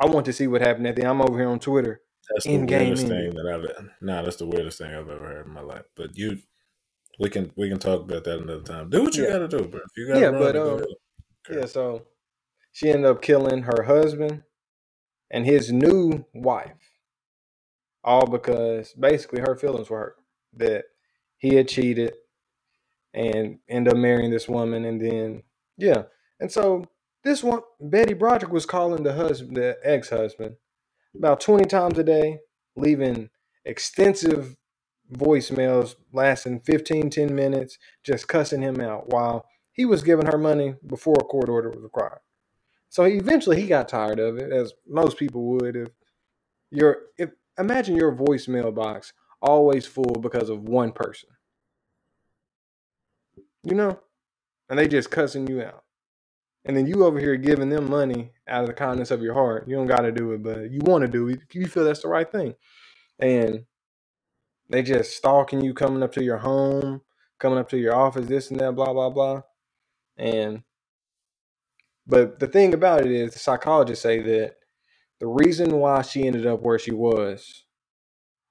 [0.00, 1.04] I want to see what happened at the.
[1.06, 2.00] I'm over here on Twitter.
[2.30, 3.88] That's the weirdest thing that I've.
[4.00, 5.84] Nah, that's the weirdest thing I've ever heard in my life.
[5.96, 6.38] But you,
[7.18, 8.88] we can we can talk about that another time.
[8.88, 9.30] Do what you Yeah.
[9.30, 9.80] got to do, bro.
[9.80, 10.86] If you got to Yeah, run, but, it, go uh, ahead.
[11.48, 11.60] Okay.
[11.60, 12.06] Yeah, so
[12.72, 14.42] she ended up killing her husband
[15.30, 16.78] and his new wife.
[18.02, 20.16] All because basically her feelings were hurt
[20.54, 20.84] that
[21.36, 22.14] he had cheated
[23.12, 25.42] and ended up marrying this woman and then
[25.76, 26.04] yeah.
[26.38, 26.86] And so
[27.24, 30.56] this one Betty Broderick was calling the husband the ex-husband
[31.16, 32.38] about 20 times a day,
[32.76, 33.30] leaving
[33.64, 34.56] extensive
[35.12, 40.74] voicemails lasting 15 10 minutes just cussing him out while he was giving her money
[40.86, 42.20] before a court order was required.
[42.88, 45.88] So eventually he got tired of it, as most people would if
[46.70, 51.28] you're if imagine your voicemail box always full because of one person.
[53.62, 54.00] You know?
[54.68, 55.84] And they just cussing you out.
[56.64, 59.66] And then you over here giving them money out of the kindness of your heart.
[59.66, 61.40] You don't gotta do it, but you want to do it.
[61.52, 62.54] You feel that's the right thing.
[63.18, 63.64] And
[64.68, 67.00] they just stalking you, coming up to your home,
[67.38, 69.42] coming up to your office, this and that, blah, blah, blah.
[70.16, 70.62] And
[72.06, 74.56] but the thing about it is the psychologists say that
[75.20, 77.64] the reason why she ended up where she was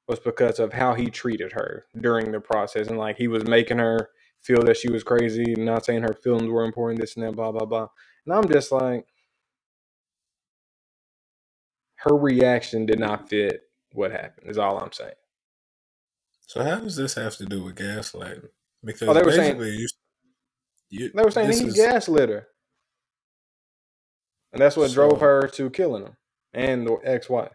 [0.08, 2.88] was because of how he treated her during the process.
[2.88, 4.10] And like he was making her
[4.42, 7.52] feel that she was crazy, not saying her feelings were important, this and that, blah,
[7.52, 7.88] blah, blah.
[8.26, 9.06] And I'm just like
[11.96, 15.14] her reaction did not fit what happened, is all I'm saying.
[16.48, 18.48] So how does this have to do with gaslighting?
[18.84, 19.88] Because Oh, they were saying- you,
[20.90, 22.48] you They were saying he is- gaslit her.
[24.54, 26.18] And that's what So- drove her to killing him
[26.54, 27.52] and the ex wife.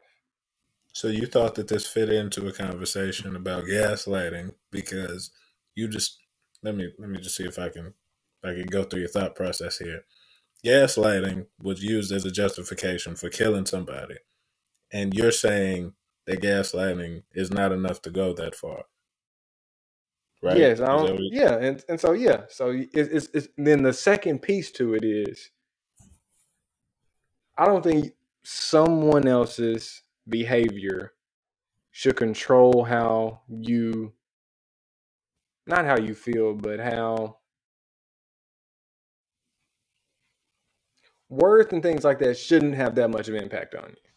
[0.93, 5.33] So you thought that this fit into a conversation about gaslighting because
[5.75, 6.21] you just
[6.65, 9.11] let me let me just see if I can if I can go through your
[9.11, 10.05] thought process here.
[10.65, 14.17] Gaslighting was used as a justification for killing somebody,
[14.93, 15.95] and you're saying
[16.27, 18.85] that gaslighting is not enough to go that far,
[20.43, 20.57] right?
[20.59, 23.93] Yes, I don't, you- yeah, and, and so yeah, so it's, it's, it's then the
[23.93, 25.51] second piece to it is,
[27.59, 31.13] I don't think someone else's behavior
[31.93, 34.15] should control how you,
[35.67, 37.39] not how you feel, but how
[41.29, 44.13] words and things like that shouldn't have that much of an impact on you.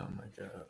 [0.00, 0.66] Oh my god.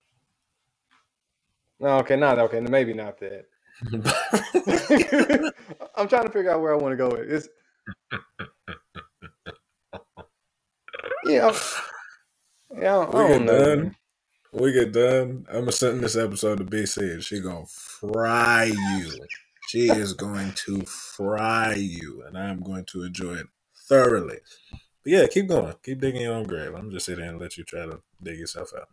[1.81, 3.47] No, okay, not okay, maybe not that.
[5.97, 7.49] I'm trying to figure out where I want to go with this.
[11.25, 11.53] Yeah,
[12.79, 13.47] yeah, I we get know.
[13.47, 13.97] done.
[14.53, 15.47] We get done.
[15.49, 19.29] I'm gonna send this episode to BC, and she gonna fry you.
[19.67, 23.47] She is going to fry you, and I'm going to enjoy it
[23.89, 24.39] thoroughly.
[24.71, 25.75] But yeah, keep going.
[25.83, 26.75] Keep digging your own grave.
[26.75, 28.89] I'm just sitting here and let you try to dig yourself out.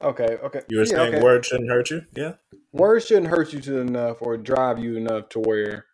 [0.00, 0.60] Okay, okay.
[0.68, 1.22] You were yeah, saying okay.
[1.22, 2.02] words shouldn't hurt you?
[2.14, 2.34] Yeah.
[2.72, 5.86] Words shouldn't hurt you to enough or drive you enough to where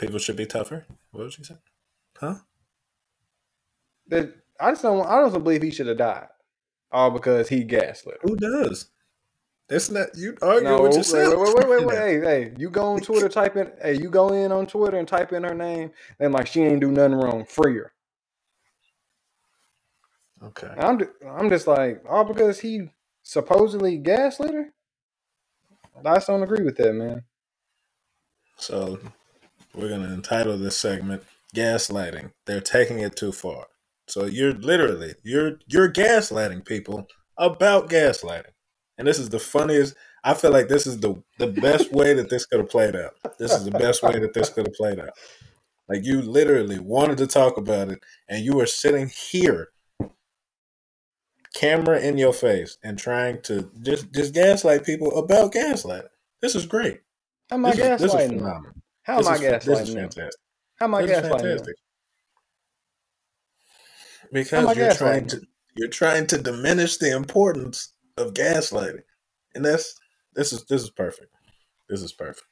[0.00, 0.86] People should be tougher.
[1.10, 1.56] What did you say?
[2.18, 2.36] Huh?
[4.10, 5.06] that I just don't.
[5.06, 6.28] I don't believe he should have died,
[6.92, 8.18] all because he gaslit.
[8.22, 8.90] Who does?
[9.70, 11.34] That's not you arguing No, with yourself.
[11.38, 11.86] wait, wait, wait, wait.
[11.86, 11.96] wait.
[11.98, 13.70] Hey, hey, you go on Twitter, type in.
[13.80, 15.92] Hey, you go in on Twitter and type in her name.
[16.18, 17.44] And like she ain't do nothing wrong.
[17.46, 17.92] Free her.
[20.42, 20.74] Okay.
[20.78, 22.90] I'm, I'm just like all because he
[23.22, 24.72] supposedly gaslit her.
[26.04, 27.22] I just don't agree with that, man.
[28.56, 28.98] So
[29.74, 33.66] we're gonna entitle this segment "Gaslighting." They're taking it too far.
[34.08, 37.06] So you're literally you're you're gaslighting people
[37.38, 38.52] about gaslighting,
[39.00, 39.96] and this is the funniest.
[40.22, 43.14] I feel like this is the the best way that this could have played out.
[43.38, 45.08] This is the best way that this could have played out.
[45.88, 49.68] Like you literally wanted to talk about it, and you were sitting here,
[51.54, 56.08] camera in your face, and trying to just just gaslight people about gaslighting.
[56.42, 57.00] This is great.
[57.48, 58.38] How am I This is, this is gaslighting?
[58.38, 58.72] phenomenal.
[59.02, 59.94] How am I is, this is gaslighting?
[59.94, 60.40] fantastic.
[60.76, 61.30] How am I This gaslighting?
[61.40, 61.74] fantastic.
[64.30, 65.40] Because you're trying to
[65.76, 69.02] you're trying to diminish the importance of gaslighting,
[69.54, 69.98] and that's
[70.34, 71.32] this is this is perfect.
[71.88, 72.46] This is perfect.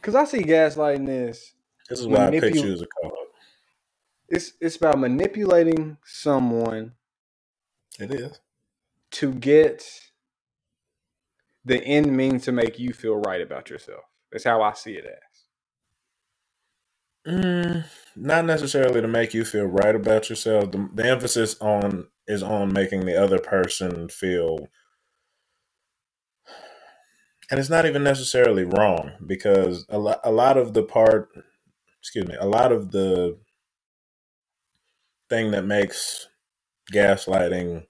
[0.00, 1.52] Because I see gaslighting as
[1.88, 3.32] This is why I picked you as a co-host.
[4.28, 6.92] it's it's about manipulating someone
[7.98, 8.38] It is.
[9.12, 9.84] to get
[11.64, 14.04] the end means to make you feel right about yourself.
[14.30, 15.22] That's how I see it as.
[17.26, 17.84] Mm,
[18.16, 20.70] not necessarily to make you feel right about yourself.
[20.70, 24.68] The, the emphasis on is on making the other person feel,
[27.50, 31.30] and it's not even necessarily wrong because a lot a lot of the part,
[32.00, 33.38] excuse me, a lot of the
[35.28, 36.28] thing that makes
[36.92, 37.86] gaslighting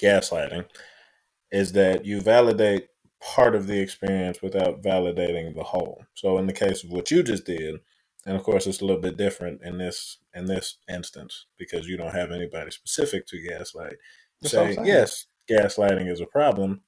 [0.00, 0.64] gaslighting
[1.50, 2.88] is that you validate
[3.20, 6.04] part of the experience without validating the whole.
[6.14, 7.76] So in the case of what you just did,
[8.26, 11.96] and of course it's a little bit different in this in this instance because you
[11.96, 13.96] don't have anybody specific to gaslight.
[14.40, 14.86] That's say, saying.
[14.86, 16.80] yes, gaslighting is a problem,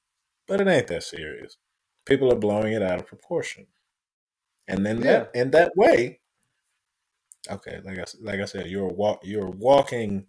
[0.47, 1.57] but it ain't that serious.
[2.05, 3.67] People are blowing it out of proportion.
[4.67, 6.19] And then that in that way,
[7.49, 10.25] okay, like I like I said, you're a walk you're a walking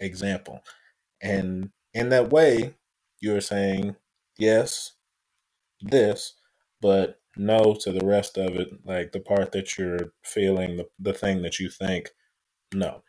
[0.00, 0.62] example.
[1.22, 2.74] And in that way,
[3.20, 3.96] you're saying
[4.38, 4.92] yes,
[5.80, 6.34] this,
[6.80, 11.12] but no to the rest of it, like the part that you're feeling, the, the
[11.12, 12.10] thing that you think,
[12.74, 13.02] no.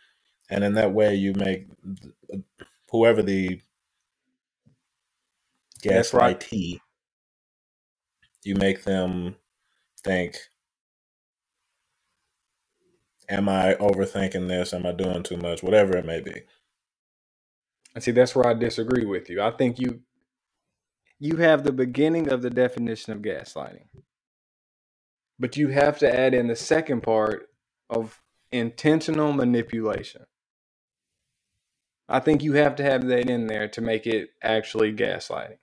[0.50, 1.68] And in that way, you make
[2.90, 3.62] whoever the
[5.84, 6.40] That's right.
[8.44, 9.36] you make them
[10.04, 10.38] think,
[13.30, 14.74] am I overthinking this?
[14.74, 15.64] Am I doing too much?
[15.64, 16.42] Whatever it may be.
[17.96, 19.42] And see, that's where I disagree with you.
[19.42, 20.02] I think you
[21.20, 23.88] you have the beginning of the definition of gaslighting.
[25.38, 27.50] But you have to add in the second part
[27.90, 30.26] of intentional manipulation.
[32.08, 35.58] I think you have to have that in there to make it actually gaslighting.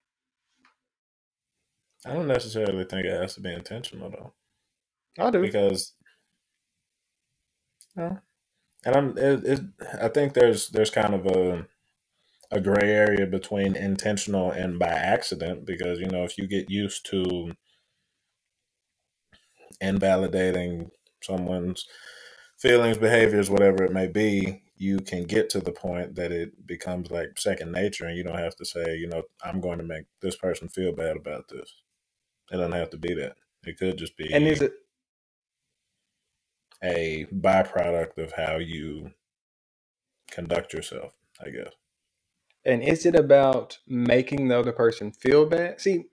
[2.07, 4.35] I don't necessarily think it has to be intentional though.
[5.19, 5.41] I do.
[5.43, 5.95] because
[7.97, 8.19] no.
[8.87, 9.61] and I'm it, it,
[10.01, 11.67] I think there's there's kind of a
[12.51, 17.07] a gray area between intentional and by accident because you know if you get used
[17.11, 17.53] to
[19.81, 20.91] invalidating
[21.23, 21.87] someone's
[22.59, 27.11] feelings behaviors whatever it may be you can get to the point that it becomes
[27.11, 30.05] like second nature and you don't have to say you know i'm going to make
[30.23, 31.73] this person feel bad about this
[32.51, 34.73] it doesn't have to be that it could just be And is it
[36.83, 39.11] a byproduct of how you
[40.31, 41.73] conduct yourself, I guess.
[42.65, 45.81] and is it about making the other person feel bad?
[45.81, 46.05] See,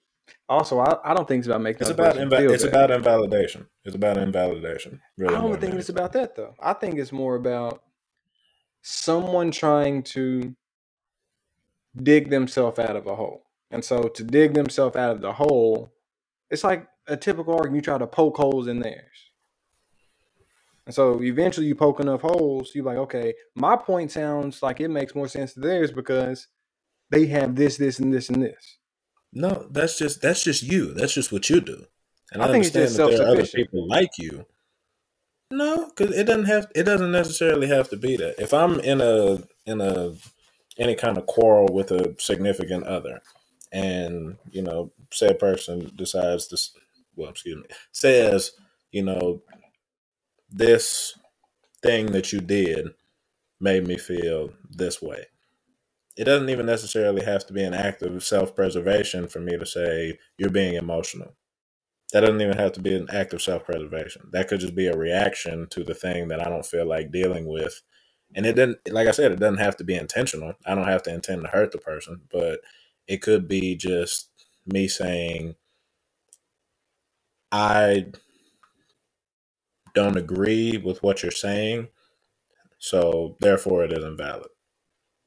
[0.47, 2.73] also I, I don't think it's about making It's the other about feel it's bad.
[2.73, 3.67] about invalidation.
[3.83, 5.01] It's about invalidation.
[5.17, 6.55] Really I don't think it's about that though.
[6.61, 7.83] I think it's more about
[8.81, 10.55] someone trying to
[12.01, 13.43] dig themselves out of a hole.
[13.71, 15.91] And so to dig themselves out of the hole,
[16.49, 17.75] it's like a typical argument.
[17.75, 19.31] You try to poke holes in theirs.
[20.85, 24.89] And so eventually you poke enough holes, you're like, okay, my point sounds like it
[24.89, 26.47] makes more sense to theirs because
[27.09, 28.77] they have this, this, and this, and this.
[29.31, 30.93] No, that's just that's just you.
[30.93, 31.85] That's just what you do.
[32.31, 34.45] And I I, think it's understand just that there are other people like you.
[35.49, 38.35] No, because it doesn't have it doesn't necessarily have to be that.
[38.39, 40.13] If I'm in a in a
[40.77, 43.21] any kind of quarrel with a significant other,
[43.73, 46.57] and you know, said person decides to,
[47.17, 48.53] well, excuse me, says,
[48.91, 49.41] you know,
[50.51, 51.17] this
[51.83, 52.89] thing that you did
[53.61, 55.25] made me feel this way.
[56.17, 59.65] it doesn't even necessarily have to be an act of self preservation for me to
[59.65, 61.35] say you're being emotional.
[62.13, 64.29] That doesn't even have to be an act of self preservation.
[64.33, 67.47] That could just be a reaction to the thing that I don't feel like dealing
[67.47, 67.81] with.
[68.35, 70.53] And it didn't, like I said, it doesn't have to be intentional.
[70.65, 72.61] I don't have to intend to hurt the person, but
[73.07, 74.29] it could be just
[74.65, 75.55] me saying,
[77.51, 78.07] I
[79.93, 81.89] don't agree with what you're saying,
[82.79, 84.47] so therefore it is invalid.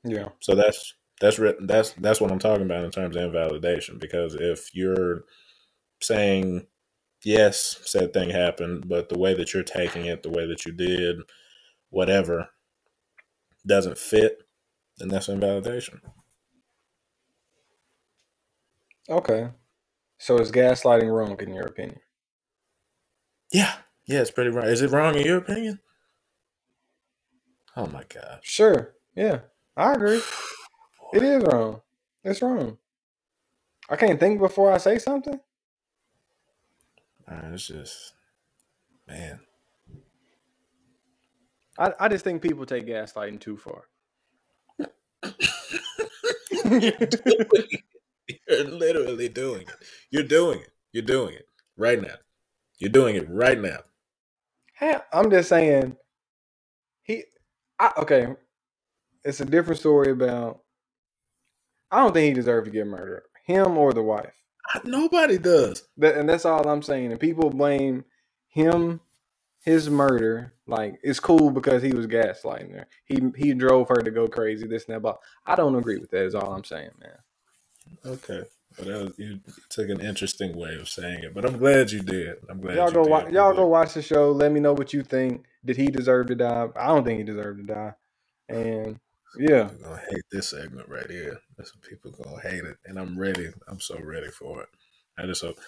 [0.04, 0.28] Yeah.
[0.40, 3.98] So that's that's that's that's what I'm talking about in terms of invalidation.
[3.98, 5.24] Because if you're
[6.00, 6.66] saying
[7.24, 10.72] yes, said thing happened, but the way that you're taking it, the way that you
[10.72, 11.18] did,
[11.90, 12.50] whatever,
[13.66, 14.42] doesn't fit,
[14.98, 16.00] then that's invalidation.
[19.08, 19.48] Okay.
[20.18, 22.00] So is gaslighting wrong in your opinion?
[23.52, 23.74] Yeah.
[24.06, 24.66] Yeah, it's pretty wrong.
[24.66, 25.80] Is it wrong in your opinion?
[27.76, 28.40] Oh my god.
[28.42, 28.94] Sure.
[29.14, 29.40] Yeah.
[29.76, 30.20] I agree.
[31.14, 31.80] It is wrong.
[32.24, 32.78] It's wrong.
[33.88, 35.40] I can't think before I say something.
[37.28, 38.14] Man, it's just
[39.08, 39.40] man.
[41.78, 43.84] I, I just think people take gaslighting too far.
[48.48, 49.74] You're literally doing it.
[50.10, 50.72] You're doing it.
[50.92, 52.16] You're doing it right now.
[52.78, 53.78] You're doing it right now.
[54.74, 55.96] Hey, I'm just saying.
[57.02, 57.24] He,
[57.78, 58.28] I, okay.
[59.24, 60.60] It's a different story about.
[61.90, 63.22] I don't think he deserved to get murdered.
[63.46, 64.32] Him or the wife.
[64.84, 65.84] Nobody does.
[65.98, 67.12] That, and that's all I'm saying.
[67.12, 68.04] And people blame
[68.48, 69.00] him,
[69.64, 70.52] his murder.
[70.66, 72.86] Like it's cool because he was gaslighting her.
[73.04, 74.66] He he drove her to go crazy.
[74.66, 75.00] This and that.
[75.02, 76.24] But I don't agree with that.
[76.24, 77.18] Is all I'm saying, man.
[78.06, 78.42] Okay.
[78.78, 82.36] That was, you took an interesting way of saying it, but I'm glad you did.
[82.50, 83.08] I'm glad y'all you go did.
[83.08, 83.30] watch.
[83.32, 84.32] Y'all go watch the show.
[84.32, 85.44] Let me know what you think.
[85.64, 86.68] Did he deserve to die?
[86.76, 87.94] I don't think he deserved to die.
[88.48, 89.00] And
[89.38, 91.38] yeah, People gonna hate this segment right here.
[91.58, 93.50] That's what people gonna hate it, and I'm ready.
[93.68, 94.68] I'm so ready for it.
[95.18, 95.58] I just hope.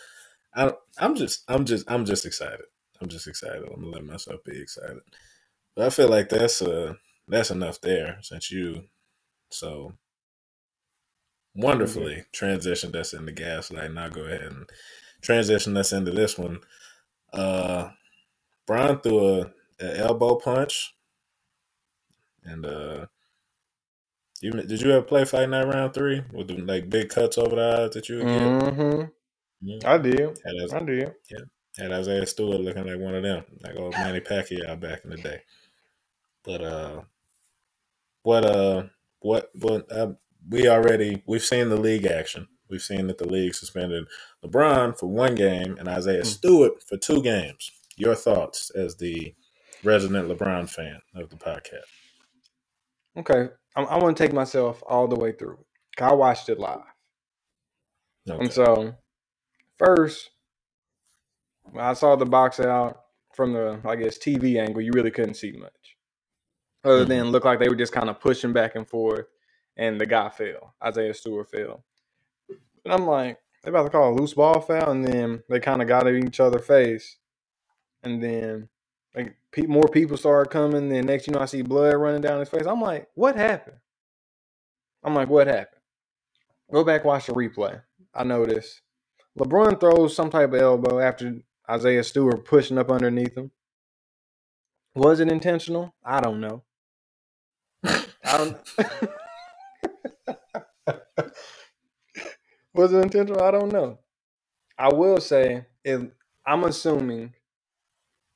[0.54, 1.44] I, I'm just.
[1.48, 1.90] I'm just.
[1.90, 2.66] I'm just excited.
[3.00, 3.64] I'm just excited.
[3.64, 5.00] I'm gonna let myself be excited.
[5.76, 6.94] But I feel like that's uh
[7.28, 8.84] that's enough there since you
[9.50, 9.94] so
[11.54, 13.92] wonderfully transitioned us into gaslight.
[13.92, 14.70] Now go ahead and
[15.22, 16.60] transition us into this one.
[17.32, 17.90] Uh,
[18.66, 20.94] Brian threw a, a elbow punch,
[22.44, 23.06] and uh,
[24.40, 27.56] you did you ever play Fight Night Round Three with the like big cuts over
[27.56, 28.54] the eyes that you would get?
[28.60, 29.02] hmm
[29.60, 29.80] Yeah.
[29.84, 30.38] I did.
[30.44, 31.14] Had, I did.
[31.30, 31.44] Yeah,
[31.78, 35.16] had Isaiah Stewart looking like one of them, like old Manny Pacquiao back in the
[35.16, 35.42] day.
[36.44, 37.02] But uh,
[38.22, 38.84] what uh,
[39.20, 40.12] what what uh,
[40.50, 42.48] we already we've seen the league action.
[42.70, 44.06] We've seen that the league suspended
[44.44, 46.24] LeBron for one game and Isaiah Hmm.
[46.28, 47.70] Stewart for two games.
[47.96, 49.34] Your thoughts as the
[49.84, 51.86] resident LeBron fan of the podcast?
[53.16, 55.58] Okay, I, I want to take myself all the way through.
[56.00, 56.78] I watched it live,
[58.28, 58.38] Okay.
[58.44, 58.94] and so
[59.78, 60.30] first,
[61.72, 63.00] when I saw the box out
[63.34, 65.96] from the I guess TV angle, you really couldn't see much,
[66.84, 67.08] other Mhm.
[67.08, 69.26] than look like they were just kind of pushing back and forth,
[69.78, 70.74] and the guy fell.
[70.84, 71.84] Isaiah Stewart fell,
[72.84, 75.82] and I'm like, they about to call a loose ball foul, and then they kind
[75.82, 77.16] of got at each other face,
[78.02, 78.68] and then
[79.14, 80.88] like pe- more people started coming.
[80.88, 82.66] Then next, you know, I see blood running down his face.
[82.66, 83.78] I'm like, what happened?
[85.04, 85.82] I'm like, what happened?
[86.72, 87.80] Go back, watch the replay.
[88.14, 88.82] I noticed
[89.38, 93.50] LeBron throws some type of elbow after Isaiah Stewart pushing up underneath him.
[94.94, 95.94] Was it intentional?
[96.04, 96.64] I don't know.
[98.24, 98.58] I don't.
[102.78, 103.42] Was it intentional?
[103.42, 103.98] I don't know.
[104.78, 106.00] I will say, if
[106.46, 107.34] I'm assuming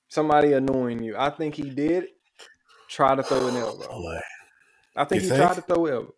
[0.09, 2.07] somebody annoying you, I think he did
[2.88, 3.88] try to throw an elbow.
[3.88, 4.20] Boy.
[4.97, 5.43] I think You he think?
[5.43, 6.14] tried to throw an elbow.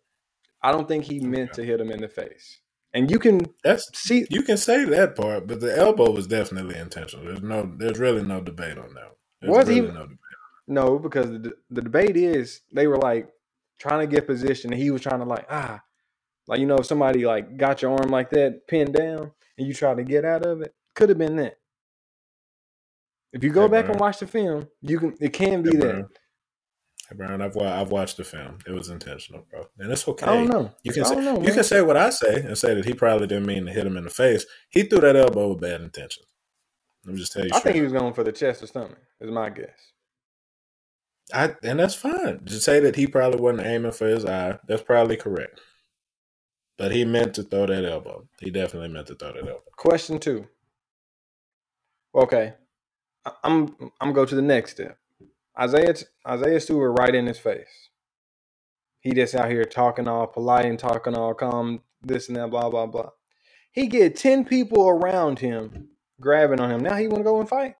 [0.63, 2.59] I don't think he meant to hit him in the face.
[2.95, 6.77] And you can That's see, you can say that part, but the elbow was definitely
[6.77, 7.25] intentional.
[7.25, 9.11] There's no, there's really no debate on that.
[9.41, 10.17] There's Was he- no debate.
[10.67, 13.29] no, because the, the debate is they were like
[13.79, 15.81] trying to get position, and he was trying to like ah,
[16.47, 19.73] like you know, if somebody like got your arm like that pinned down, and you
[19.73, 21.57] try to get out of it, could have been that.
[23.33, 23.91] If you go Hey, back Brian.
[23.91, 25.15] and watch the film, you can.
[25.19, 25.93] It can be Hey, that.
[25.93, 26.07] Brian.
[27.09, 28.59] Hey, Brian, I've I've watched the film.
[28.67, 30.25] It was intentional, bro, and it's okay.
[30.25, 30.71] I don't know.
[30.83, 33.27] You can say know, you can say what I say and say that he probably
[33.27, 34.45] didn't mean to hit him in the face.
[34.69, 36.25] He threw that elbow with bad intentions.
[37.05, 37.51] Let me just tell you.
[37.53, 38.97] I think he was going for the chest or stomach.
[39.21, 39.69] Is my guess.
[41.33, 42.45] I and that's fine.
[42.45, 45.59] To say that he probably wasn't aiming for his eye, that's probably correct.
[46.77, 48.27] But he meant to throw that elbow.
[48.39, 49.61] He definitely meant to throw that elbow.
[49.77, 50.47] Question two.
[52.13, 52.53] Okay,
[53.43, 54.97] I'm I'm gonna go to the next step.
[55.59, 55.95] Isaiah
[56.27, 57.89] Isaiah Stewart right in his face.
[58.99, 62.69] He just out here talking all polite and talking all calm, this and that, blah
[62.69, 63.09] blah blah.
[63.71, 66.81] He get ten people around him grabbing on him.
[66.81, 67.75] Now he want to go and fight.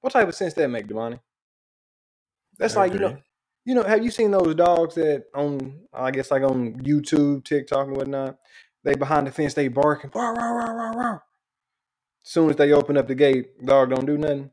[0.00, 1.20] What type of sense that make, Devontae?
[2.58, 3.18] That's like you know.
[3.68, 3.82] You know.
[3.82, 8.38] Have you seen those dogs that on I guess like on YouTube, TikTok, and whatnot?
[8.82, 10.10] They behind the fence, they barking.
[10.14, 11.18] Rah, rah, rah, rah.
[12.22, 14.50] Soon as they open up the gate, dog don't do nothing.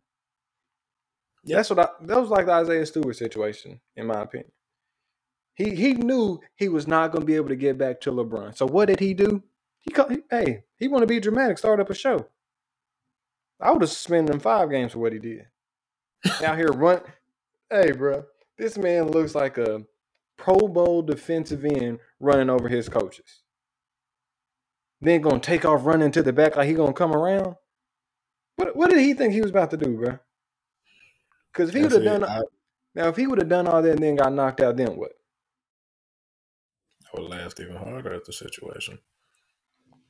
[1.46, 1.58] Yep.
[1.58, 1.88] That's what I.
[2.02, 4.52] That was like the Isaiah Stewart situation, in my opinion.
[5.54, 8.58] He he knew he was not going to be able to get back to LeBron.
[8.58, 9.42] So what did he do?
[9.80, 12.28] He, he hey, he want to be dramatic, start up a show.
[13.62, 15.46] I would have suspended him five games for what he did.
[16.44, 17.00] Out here run,
[17.70, 18.26] hey, bro,
[18.58, 19.84] this man looks like a
[20.38, 23.42] Pro Bowl defensive end running over his coaches.
[25.02, 27.56] Then gonna take off running to the back like he gonna come around.
[28.56, 30.20] What what did he think he was about to do, bro?
[31.52, 32.42] Because if he would have done I,
[32.96, 35.12] now, if he would have done all that and then got knocked out, then what?
[37.14, 39.00] I would laugh even harder at the situation.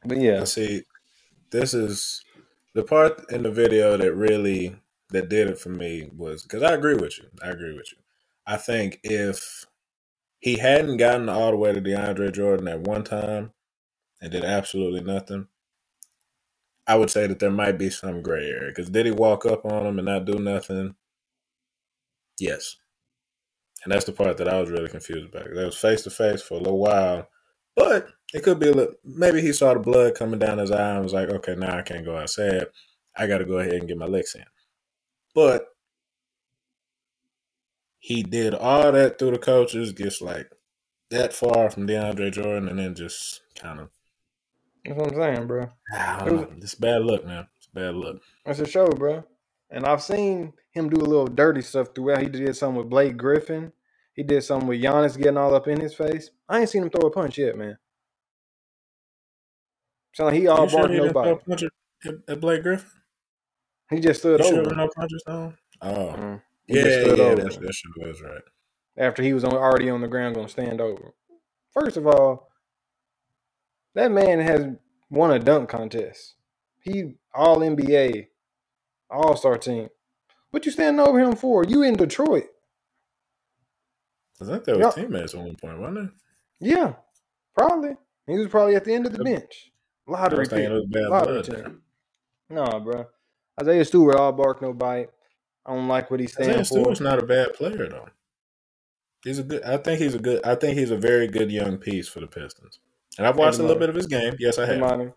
[0.06, 0.84] But yeah, see,
[1.50, 2.24] this is
[2.76, 4.76] the part in the video that really
[5.10, 7.26] that did it for me was because I agree with you.
[7.44, 7.98] I agree with you.
[8.48, 9.66] I think if
[10.40, 13.54] he hadn't gotten all the way to DeAndre Jordan at one time
[14.22, 15.48] and did absolutely nothing,
[16.88, 18.70] I would say that there might be some gray area.
[18.70, 20.96] Because did he walk up on him and not do nothing?
[22.40, 22.76] Yes.
[23.84, 25.46] And that's the part that I was really confused about.
[25.54, 27.28] That was face to face for a little while.
[27.76, 30.96] But it could be a little, maybe he saw the blood coming down his eye
[30.96, 32.68] and was like, okay, now I can't go outside.
[33.18, 34.44] I got to go ahead and get my licks in.
[35.34, 35.66] But
[38.06, 40.52] he did all that through the coaches, gets like
[41.10, 43.90] that far from DeAndre Jordan, and then just kind of,
[44.86, 45.70] that's what I'm saying, bro.
[45.92, 46.48] I don't know.
[46.58, 47.48] It's bad luck, man.
[47.58, 48.18] It's bad luck.
[48.46, 49.24] That's a show, bro.
[49.72, 52.22] And I've seen him do a little dirty stuff throughout.
[52.22, 53.72] He did something with Blake Griffin.
[54.14, 56.30] He did something with Giannis getting all up in his face.
[56.48, 57.78] I ain't seen him throw a punch yet, man.
[60.14, 61.30] Sound like he all you sure bark he didn't nobody.
[61.30, 62.88] throw a punch at, at Blake Griffin?
[63.90, 64.70] He just stood You sure over.
[64.70, 65.24] were no punches?
[65.28, 66.42] Oh, Mm.
[66.68, 68.42] He yeah, yeah, over that's, that shit was right.
[68.98, 71.14] after he was on, already on the ground going to stand over.
[71.72, 72.50] First of all,
[73.94, 74.66] that man has
[75.10, 76.36] won a dunk contest.
[76.82, 78.28] He all NBA,
[79.10, 79.90] All Star team.
[80.52, 81.64] What you standing over him for?
[81.64, 82.46] You in Detroit?
[84.42, 86.12] I think that were Y'all- teammates at one point, wasn't it?
[86.60, 86.94] Yeah,
[87.58, 87.96] probably.
[88.28, 89.72] He was probably at the end of the bench.
[90.08, 90.14] they?
[90.14, 90.92] Lottery pick.
[90.92, 91.64] bad Lottery blood there.
[91.66, 91.82] team.
[92.50, 93.06] Nah, bro.
[93.62, 95.10] Isaiah Stewart all bark no bite.
[95.66, 96.64] I don't like what he's for.
[96.64, 98.10] Stewart's not a bad player though.
[99.24, 99.64] He's a good.
[99.64, 100.46] I think he's a good.
[100.46, 102.80] I think he's a very good young piece for the Pistons.
[103.18, 104.36] And I've watched a little bit of his game.
[104.40, 104.80] Yes, I have.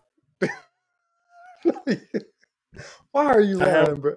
[3.11, 4.15] Why are you I have- lying, bro?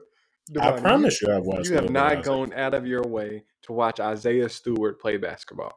[0.60, 1.68] I promise you, I've watched.
[1.68, 5.00] You have little bit of not gone out of your way to watch Isaiah Stewart
[5.00, 5.72] play basketball.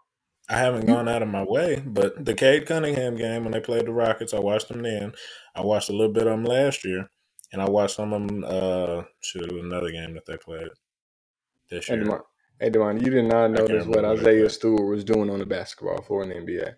[0.49, 3.85] I haven't gone out of my way, but the Cade Cunningham game when they played
[3.85, 5.13] the Rockets, I watched them then.
[5.55, 7.09] I watched a little bit of them last year,
[7.51, 8.43] and I watched some of them.
[8.45, 10.67] Uh, shoot, it was another game that they played
[11.69, 12.21] this Hey, year.
[12.59, 14.49] Hey, Demani, you did not notice what remember what it Isaiah.
[14.49, 16.73] Stewart was doing on the basketball floor in the NBA.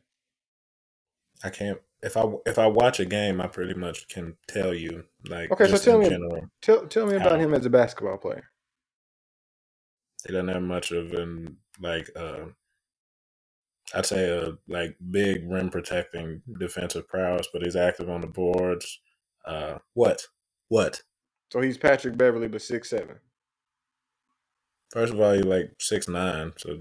[1.44, 1.80] I can't.
[2.02, 5.68] If I if I watch a game, I pretty much can tell you like Okay,
[5.68, 6.48] so tell me- general.
[6.62, 7.38] Tell tell me about How?
[7.38, 8.44] him as a basketball player.
[10.26, 12.46] He doesn't have much of an like uh
[13.96, 19.00] I'd say a like big rim protecting defensive prowess, but he's active on the boards.
[19.46, 20.24] Uh what?
[20.70, 21.02] What?
[21.52, 23.18] So he's Patrick Beverley, but six seven.
[24.92, 26.78] First of all, you like six nine, so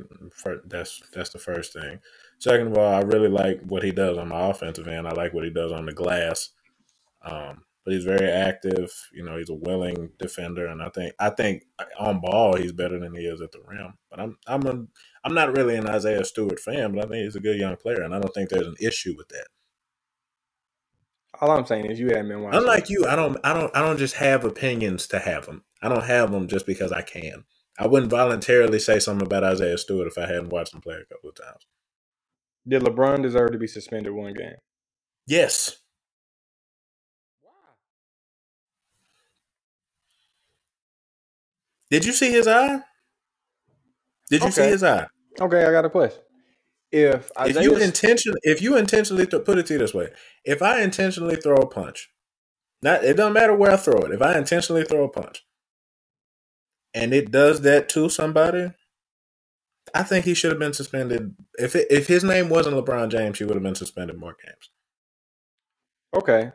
[0.64, 2.01] that's that's the first thing.
[2.39, 5.09] Second of all, I really like what he does on the offensive end.
[5.09, 6.51] I like what he does on the glass.
[7.22, 8.93] Um, but he's very active.
[9.12, 11.64] You know, he's a willing defender, and I think I think
[11.99, 13.95] on ball he's better than he is at the rim.
[14.11, 14.87] But I'm I'm a,
[15.24, 18.03] I'm not really an Isaiah Stewart fan, but I think he's a good young player,
[18.03, 19.47] and I don't think there's an issue with that.
[21.41, 22.61] All I'm saying is you haven't been watching.
[22.61, 25.64] Unlike you, I don't I don't I don't just have opinions to have them.
[25.82, 27.45] I don't have them just because I can.
[27.78, 31.14] I wouldn't voluntarily say something about Isaiah Stewart if I hadn't watched him play a
[31.14, 31.66] couple of times.
[32.66, 34.57] Did LeBron deserve to be suspended one game?
[35.26, 35.78] Yes.
[41.91, 42.80] Did you see his eye?
[44.30, 45.07] Did you see his eye?
[45.41, 46.22] Okay, I got a question.
[46.93, 50.09] If If you intentionally, if you intentionally th- put it to you this way,
[50.45, 52.11] if I intentionally throw a punch,
[52.82, 54.12] not it doesn't matter where I throw it.
[54.12, 55.45] If I intentionally throw a punch,
[56.95, 58.72] and it does that to somebody,
[59.95, 61.34] I think he should have been suspended.
[61.59, 64.70] If it, if his name wasn't LeBron James, he would have been suspended more games.
[66.14, 66.53] okay,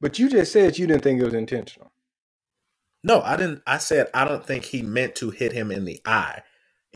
[0.00, 1.92] but you just said you didn't think it was intentional.
[3.04, 3.62] No, I didn't.
[3.66, 6.42] I said I don't think he meant to hit him in the eye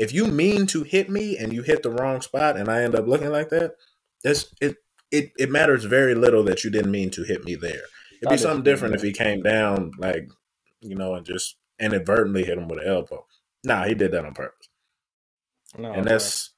[0.01, 2.95] If you mean to hit me and you hit the wrong spot and I end
[2.95, 3.75] up looking like that,
[4.25, 4.77] it's it
[5.11, 7.83] it, it matters very little that you didn't mean to hit me there.
[8.23, 10.29] It'd be something different if he came down like,
[10.81, 13.27] you know, and just inadvertently hit him with an elbow.
[13.63, 14.69] Nah, he did that on purpose.
[15.77, 16.53] No, and that's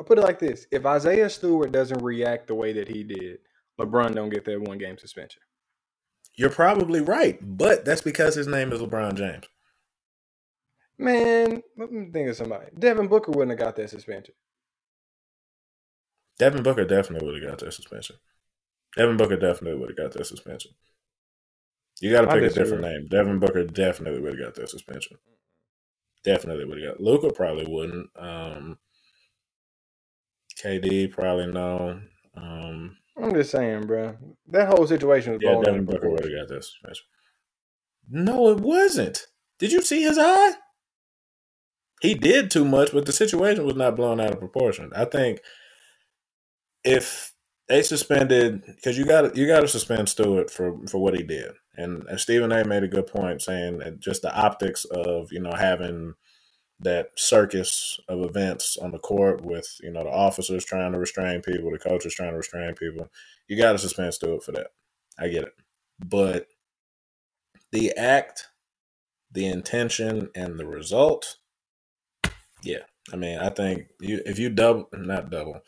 [0.00, 3.38] I'll put it like this: If Isaiah Stewart doesn't react the way that he did,
[3.80, 5.42] LeBron don't get that one game suspension.
[6.34, 9.44] You're probably right, but that's because his name is LeBron James.
[10.98, 12.66] Man, let me think of somebody.
[12.76, 14.34] Devin Booker wouldn't have got that suspension.
[16.38, 18.16] Devin Booker definitely would have got that suspension.
[18.96, 20.72] Devin Booker definitely would have got that suspension.
[22.00, 23.06] You got to pick a different name.
[23.08, 25.18] Devin Booker definitely would have got that suspension.
[26.24, 27.00] Definitely would have got.
[27.00, 28.08] Luka probably wouldn't.
[28.16, 28.78] Um,
[30.62, 32.00] KD probably no.
[32.36, 34.16] Um, I'm just saying, bro.
[34.48, 35.60] That whole situation was yeah.
[35.62, 36.76] Devin Booker would have got this.
[38.08, 39.26] No, it wasn't.
[39.58, 40.54] Did you see his eye?
[42.00, 44.92] He did too much, but the situation was not blown out of proportion.
[44.96, 45.40] I think
[46.84, 47.32] if
[47.68, 51.52] they suspended because you got you got to suspend Stewart for for what he did,
[51.76, 52.64] and, Stephen A.
[52.64, 56.14] made a good point saying that just the optics of you know having
[56.80, 61.42] that circus of events on the court with you know the officers trying to restrain
[61.42, 63.08] people, the coaches trying to restrain people.
[63.48, 64.68] You got to suspend Stewart for that.
[65.18, 65.54] I get it,
[65.98, 66.46] but
[67.72, 68.48] the act,
[69.32, 71.36] the intention, and the result.
[72.62, 75.60] Yeah, I mean, I think you if you double, not double,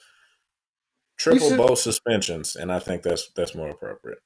[1.18, 4.18] triple should, both suspensions, and I think that's that's more appropriate.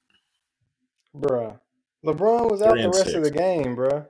[1.15, 1.59] Bruh,
[2.05, 3.15] LeBron was out the rest six.
[3.15, 4.07] of the game, bruh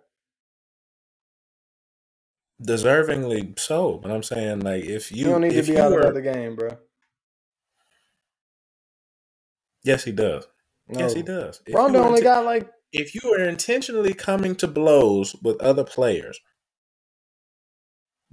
[2.63, 3.99] deservingly so.
[4.03, 6.23] But I'm saying like if you, you don't need to be out were, of the
[6.23, 6.79] game, bro.
[9.83, 10.47] Yes, he does.
[10.89, 11.01] No.
[11.01, 11.61] Yes, he does.
[11.69, 12.71] Rondo only got like.
[12.93, 16.39] If you are intentionally coming to blows with other players,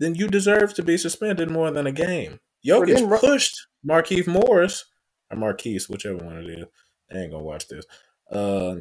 [0.02, 2.40] then you deserve to be suspended more than a game.
[2.66, 4.86] Jokic Ro- pushed Markieff Morris
[5.30, 6.66] or Marquise, whichever one it is.
[7.12, 7.86] I ain't gonna watch this.
[8.32, 8.78] Uh,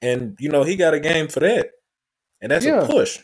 [0.00, 1.70] and you know he got a game for that,
[2.40, 2.80] and that's yeah.
[2.80, 3.20] a push.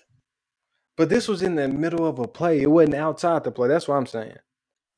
[0.97, 2.61] But this was in the middle of a play.
[2.61, 3.69] It wasn't outside the play.
[3.69, 4.37] That's what I'm saying.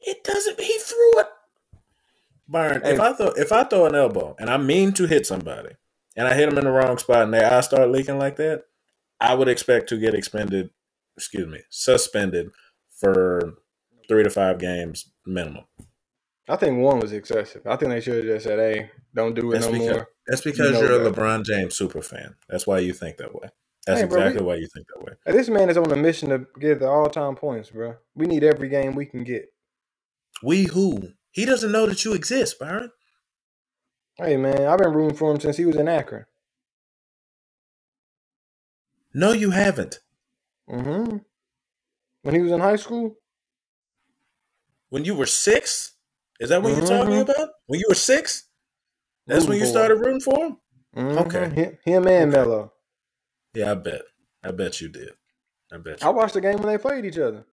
[0.01, 0.61] It doesn't.
[0.61, 1.27] He threw it.
[2.49, 2.95] Byron, hey.
[2.95, 5.71] if I throw if I throw an elbow and I mean to hit somebody
[6.17, 8.65] and I hit them in the wrong spot and their eyes start leaking like that,
[9.21, 10.71] I would expect to get expended.
[11.17, 12.51] Excuse me, suspended
[12.91, 13.55] for
[14.09, 15.65] three to five games minimum.
[16.49, 17.67] I think one was excessive.
[17.67, 20.09] I think they should have just said, "Hey, don't do it that's no because, more."
[20.27, 22.35] That's because you are a LeBron James super fan.
[22.49, 23.49] That's why you think that way.
[23.87, 25.13] That's hey, bro, exactly we, why you think that way.
[25.27, 27.95] This man is on a mission to get the all time points, bro.
[28.15, 29.47] We need every game we can get.
[30.43, 31.13] We who?
[31.31, 32.91] He doesn't know that you exist, Byron.
[34.17, 36.27] Hey man, I've been rooting for him since he was in Akron.
[39.15, 40.01] No, you haven't.
[40.71, 41.17] Mm-hmm.
[42.23, 43.17] When he was in high school?
[44.91, 45.93] When you were six?
[46.39, 46.81] Is that what mm-hmm.
[46.81, 47.31] you're talking mm-hmm.
[47.31, 47.49] about?
[47.67, 48.47] When you were six?
[49.27, 50.57] That's rooting when you started rooting for him?
[50.97, 51.19] Mm-hmm.
[51.19, 51.79] Okay.
[51.85, 52.25] Him, and okay.
[52.27, 52.73] Melo.
[53.55, 54.03] Yeah, I bet.
[54.43, 55.11] I bet you did.
[55.73, 56.07] I bet you.
[56.07, 57.45] I watched the game when they played each other.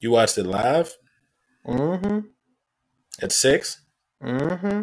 [0.00, 0.94] You watched it live?
[1.66, 2.20] Mm-hmm.
[3.22, 3.80] At six?
[4.22, 4.82] Mm-hmm.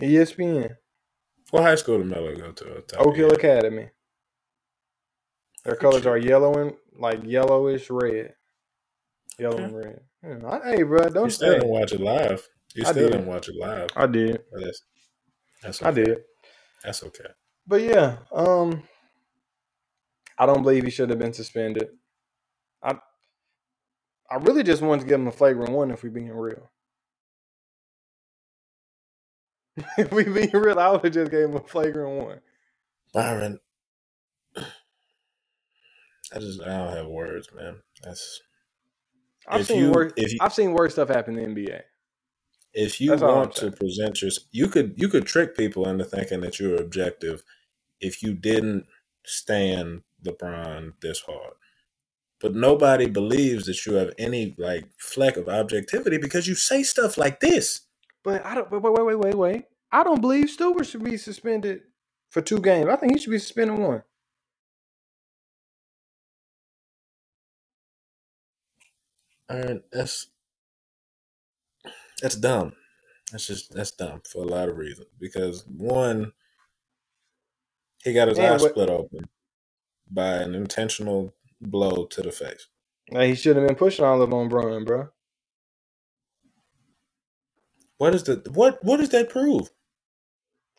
[0.00, 0.76] ESPN.
[1.54, 2.96] What high school did Melo go to?
[2.98, 3.88] Oak Hill Academy.
[5.64, 8.34] Their colors are yellow and like yellowish red.
[9.38, 10.00] Yellow and red.
[10.24, 12.44] Yeah, hey, bro, don't you still didn't watch it live.
[12.74, 13.86] You still didn't watch it live.
[13.94, 14.42] I did.
[14.50, 14.82] That's,
[15.62, 15.88] that's okay.
[15.88, 16.18] I did.
[16.82, 17.30] That's okay.
[17.68, 18.82] But yeah, um,
[20.36, 21.88] I don't believe he should have been suspended.
[22.82, 22.96] I
[24.28, 26.72] I really just wanted to give him a flagrant one if we're being real.
[29.98, 32.40] If we be real, I would have just gave him a flagrant one.
[33.12, 33.60] Byron,
[36.34, 37.76] I just I don't have words, man.
[38.02, 38.40] That's
[39.46, 40.12] I've seen you, worse.
[40.16, 41.80] You, I've seen worse stuff happen in the NBA.
[42.72, 46.40] If you That's want to present your, you could you could trick people into thinking
[46.40, 47.44] that you're objective
[48.00, 48.86] if you didn't
[49.24, 51.54] stand LeBron this hard.
[52.40, 57.16] But nobody believes that you have any like fleck of objectivity because you say stuff
[57.16, 57.83] like this.
[58.24, 58.70] But I don't.
[58.72, 59.64] Wait, wait, wait, wait, wait.
[59.92, 61.82] I don't believe Stewart should be suspended
[62.30, 62.88] for two games.
[62.90, 64.02] I think he should be suspended one.
[69.48, 70.28] And that's
[72.22, 72.74] that's dumb.
[73.32, 75.08] That's just that's dumb for a lot of reasons.
[75.20, 76.32] Because one,
[78.04, 79.28] he got his eye split open
[80.10, 82.68] by an intentional blow to the face.
[83.10, 85.10] Now he should have been pushing all of on Brian, bro.
[87.98, 89.70] What is the what what does that prove?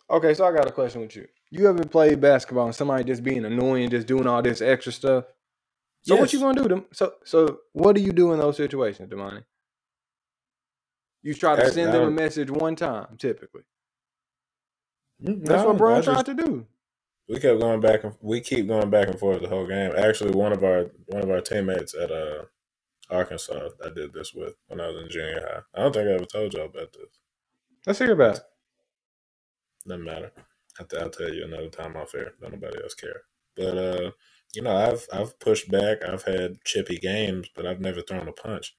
[0.09, 1.27] Okay, so I got a question with you.
[1.49, 5.25] You ever played basketball and somebody just being annoying, just doing all this extra stuff?
[6.03, 6.21] So yes.
[6.21, 6.69] what you gonna do?
[6.69, 9.43] To, so so what do you do in those situations, Damani?
[11.23, 13.63] You try to send them a message one time, typically.
[15.23, 16.67] Mm, That's what Bron tried to do.
[17.27, 19.93] We kept going back and we keep going back and forth the whole game.
[19.97, 22.43] Actually, one of our one of our teammates at uh
[23.09, 25.61] Arkansas, I did this with when I was in junior high.
[25.75, 27.19] I don't think I ever told y'all about this.
[27.85, 28.43] Let's hear about it.
[29.87, 30.31] Doesn't matter.
[30.79, 32.33] I'll tell you another time off air.
[32.41, 33.21] Don't nobody else care.
[33.55, 34.11] But uh,
[34.53, 36.03] you know, I've I've pushed back.
[36.03, 38.75] I've had chippy games, but I've never thrown a punch.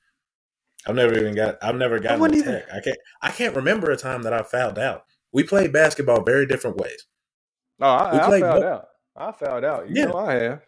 [0.86, 1.56] I've never even got.
[1.62, 2.64] I've never gotten a tech.
[2.72, 2.98] I can't.
[3.22, 5.04] I can't remember a time that I fouled out.
[5.32, 7.06] We played basketball very different ways.
[7.80, 8.86] Oh, I, I fouled out.
[9.16, 9.88] I fouled out.
[9.88, 10.04] You yeah.
[10.06, 10.62] know I have.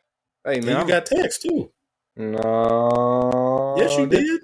[0.45, 0.87] Hey man, you I'm...
[0.87, 1.71] got text too.
[2.17, 3.48] No.
[3.79, 4.41] Yes, you did.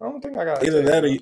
[0.00, 0.66] I don't think I got.
[0.66, 1.20] Either that or you,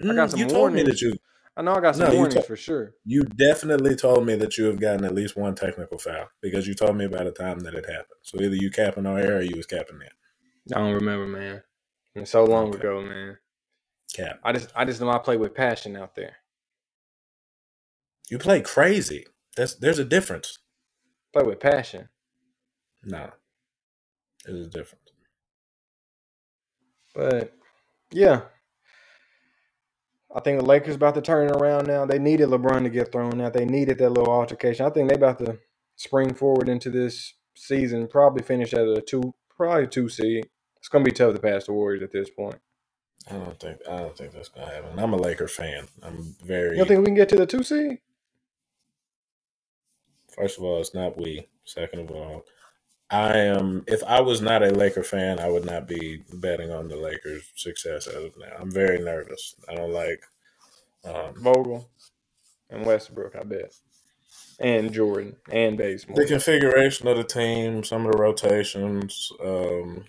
[0.00, 0.40] mm, I got mm, some.
[0.40, 1.14] You told me that you.
[1.56, 2.94] I know I got some no, warnings to- for sure.
[3.04, 6.74] You definitely told me that you have gotten at least one technical foul because you
[6.74, 8.18] told me about the time that it happened.
[8.22, 10.12] So either you capping on air or you was capping that.
[10.74, 11.62] I don't remember, man.
[12.14, 12.78] It's so long okay.
[12.78, 13.38] ago, man.
[14.12, 14.40] Cap.
[14.42, 16.36] I just I just know I play with passion out there.
[18.30, 19.26] You play crazy.
[19.56, 20.58] That's there's a difference.
[21.32, 22.08] Play with passion.
[23.04, 23.30] No.
[24.44, 25.03] There's a difference.
[27.14, 27.52] But
[28.10, 28.42] yeah.
[30.34, 32.04] I think the Lakers about to turn it around now.
[32.04, 33.52] They needed LeBron to get thrown out.
[33.52, 34.84] They needed that little altercation.
[34.84, 35.58] I think they about to
[35.96, 40.48] spring forward into this season, probably finish at a two probably two seed.
[40.78, 42.58] It's gonna be tough to pass the Warriors at this point.
[43.30, 44.98] I don't think I don't think that's gonna happen.
[44.98, 45.86] I'm a Laker fan.
[46.02, 46.72] I'm very.
[46.72, 47.98] You don't think we can get to the two seed?
[50.34, 51.46] First of all, it's not we.
[51.64, 52.44] Second of all,
[53.10, 53.84] I am.
[53.86, 57.52] If I was not a Laker fan, I would not be betting on the Lakers'
[57.54, 58.56] success as of now.
[58.58, 59.54] I'm very nervous.
[59.68, 60.24] I don't like
[61.04, 61.88] um, Vogel
[62.70, 63.36] and Westbrook.
[63.36, 63.74] I bet,
[64.58, 66.16] and Jordan and Bazemore.
[66.16, 69.30] The configuration of the team, some of the rotations.
[69.42, 70.04] Um,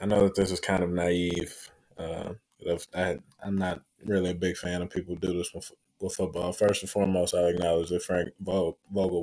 [0.00, 1.70] I know that this is kind of naive.
[1.96, 2.34] Uh,
[2.94, 5.54] I, am not really a big fan of people do this
[6.00, 6.52] with, football.
[6.52, 8.76] First and foremost, I acknowledge that Frank Vogel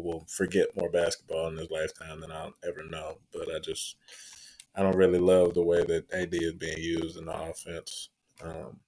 [0.03, 3.17] will forget more basketball in his lifetime than I'll ever know.
[3.31, 3.95] But I just,
[4.75, 8.09] I don't really love the way that AD is being used in the offense.
[8.43, 8.79] Um,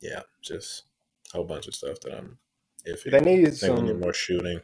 [0.00, 0.84] yeah, just
[1.32, 2.38] a whole bunch of stuff that I'm.
[2.84, 4.60] If they need some more shooting,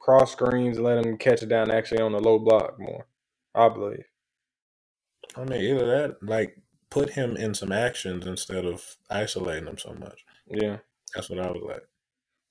[0.00, 3.06] cross screens, let them catch it down actually on the low block more.
[3.54, 4.04] I believe.
[5.36, 6.56] I mean, either that, like,
[6.90, 10.24] put him in some actions instead of isolating him so much.
[10.48, 10.78] Yeah,
[11.14, 11.82] that's what I was like.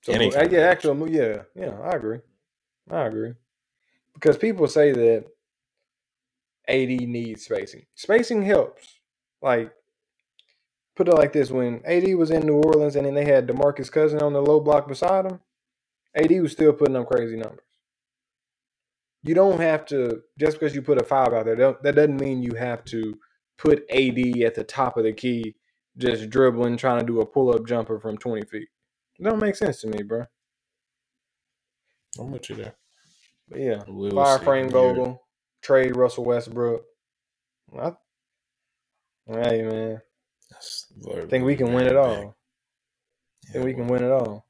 [0.02, 2.20] So, yeah, actually, yeah, yeah, I agree.
[2.90, 3.34] I agree
[4.14, 5.24] because people say that
[6.68, 7.86] AD needs spacing.
[7.94, 9.00] Spacing helps.
[9.42, 9.72] Like,
[10.94, 13.90] put it like this: when AD was in New Orleans and then they had DeMarcus
[13.90, 15.40] Cousin on the low block beside him,
[16.14, 17.66] AD was still putting up crazy numbers
[19.26, 21.56] you don't have to just because you put a five out there.
[21.56, 23.18] That doesn't mean you have to
[23.58, 25.56] put AD at the top of the key,
[25.98, 28.68] just dribbling, trying to do a pull up jumper from twenty feet.
[29.18, 30.24] It don't make sense to me, bro.
[32.18, 32.74] I'm with you there.
[33.48, 35.22] But yeah, we'll fire Frank Vogel,
[35.62, 36.84] trade Russell Westbrook.
[37.78, 37.92] I,
[39.26, 40.00] hey man,
[40.52, 42.36] I think we can win it all.
[43.48, 44.46] I think we can win it all.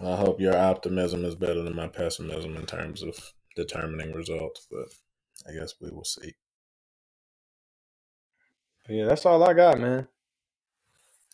[0.00, 3.18] I hope your optimism is better than my pessimism in terms of
[3.56, 4.86] determining results, but
[5.48, 6.34] I guess we will see.
[8.88, 10.06] Yeah, that's all I got, man.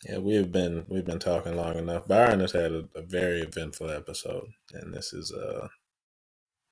[0.07, 2.07] Yeah, we've been we've been talking long enough.
[2.07, 5.67] Byron has had a, a, very eventful episode, and this is uh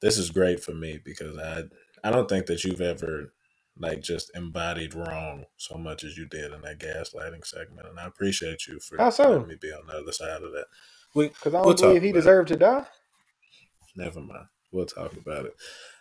[0.02, 1.64] this is great for me because I
[2.04, 3.34] I don't think that you've ever
[3.78, 8.06] like just embodied wrong so much as you did in that gaslighting segment, and I
[8.06, 9.30] appreciate you for How so?
[9.30, 10.66] letting me be on the other side of that.
[11.16, 12.56] Because I don't we'll believe he deserved it.
[12.56, 12.86] to die.
[13.96, 15.56] Never mind we'll talk about it.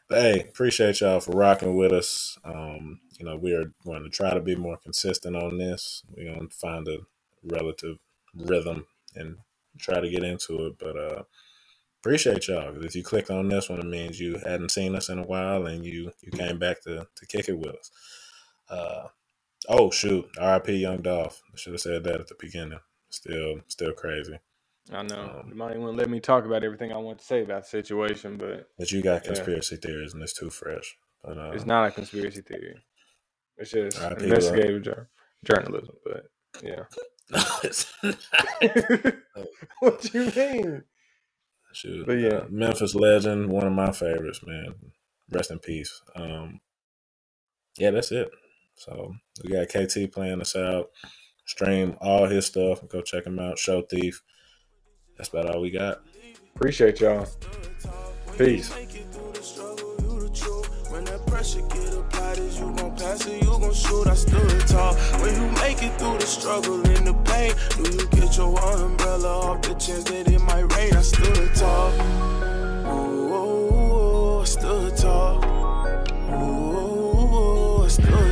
[0.09, 2.39] But hey, appreciate y'all for rocking with us.
[2.45, 6.03] Um, you know, we are going to try to be more consistent on this.
[6.17, 6.99] We're going to find a
[7.45, 7.97] relative
[8.35, 9.37] rhythm and
[9.79, 10.79] try to get into it.
[10.79, 11.23] But uh
[12.01, 12.83] appreciate y'all.
[12.85, 15.67] If you clicked on this one, it means you hadn't seen us in a while
[15.67, 17.91] and you you came back to to kick it with us.
[18.69, 19.09] Uh
[19.69, 20.77] oh shoot, R.I.P.
[20.77, 21.43] Young Dolph.
[21.53, 22.81] I should have said that at the beginning.
[23.11, 24.39] Still still crazy.
[24.93, 25.41] I know.
[25.41, 27.63] Um, you might want to let me talk about everything I want to say about
[27.63, 29.89] the situation, but but you got conspiracy yeah.
[29.89, 30.97] theories and it's too fresh.
[31.23, 32.81] But, uh, it's not a conspiracy theory.
[33.59, 35.07] It's just investigative
[35.45, 35.97] journalism.
[36.05, 36.31] But
[36.63, 36.85] yeah.
[39.81, 40.83] what you mean?
[41.73, 42.07] Shoot.
[42.07, 44.75] But yeah, uh, Memphis legend, one of my favorites, man.
[45.31, 46.03] Rest in peace.
[46.17, 46.61] Um,
[47.79, 48.31] yeah, that's it.
[48.77, 49.15] So
[49.45, 50.91] we got KT playing us out.
[51.47, 52.87] Stream all his stuff.
[52.89, 53.59] Go check him out.
[53.59, 54.23] Show Thief.
[55.17, 56.01] That's about all we got.
[56.55, 57.27] Appreciate y'all.
[58.37, 58.73] Peace.
[63.11, 64.07] Or you gon' shoot?
[64.07, 64.95] I stood tall.
[65.21, 69.51] When you make it through the struggle and the pain, do you get your umbrella
[69.51, 70.95] off the chance that it might rain?
[70.95, 71.91] I stood tall.
[72.87, 75.45] Ooh, I stood tall.
[76.31, 78.30] Ooh, I stood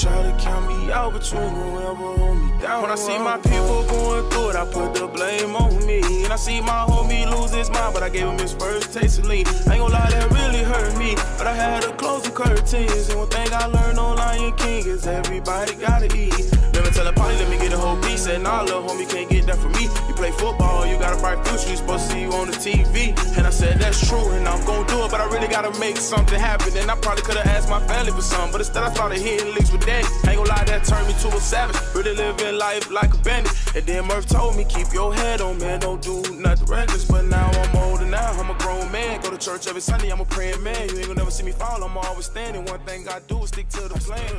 [0.00, 2.82] try to count me out, but you ever hold me down.
[2.82, 3.48] When I see my oh.
[3.48, 6.00] people going through it, I put the blame on me.
[6.24, 9.18] And I see my homie lose his mind, but I gave him his first taste
[9.18, 9.46] of lean.
[9.46, 11.16] I ain't gonna lie, that really hurt me.
[11.36, 13.08] But I had to close the curtains.
[13.08, 16.46] And one thing I learned on Lion King is everybody gotta eat.
[16.78, 18.28] Never tell a party, let me get a whole piece.
[18.28, 19.90] And nah, little homie can't get that from me.
[20.06, 22.56] You play football, you got a bright future, you supposed to see you on the
[22.56, 23.18] TV.
[23.36, 25.96] And I said, that's true, and I'm gonna do it, but I really gotta make
[25.96, 26.76] something happen.
[26.76, 29.72] And I probably could've asked my family for something, but instead I started hitting licks
[29.72, 30.06] with daddy.
[30.28, 31.74] Ain't gonna lie, that turned me to a savage.
[31.96, 33.52] Really living life like a bandit.
[33.74, 37.04] And then Murph told me, keep your head on, man, don't do nothing reckless.
[37.04, 39.20] But now I'm older now, I'm a grown man.
[39.20, 40.88] Go to church every Sunday, I'm a praying man.
[40.90, 42.64] You ain't gonna never see me fall, I'm always standing.
[42.66, 44.30] One thing I do is stick to the plan.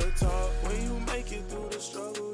[0.64, 2.29] When you make it through the struggle,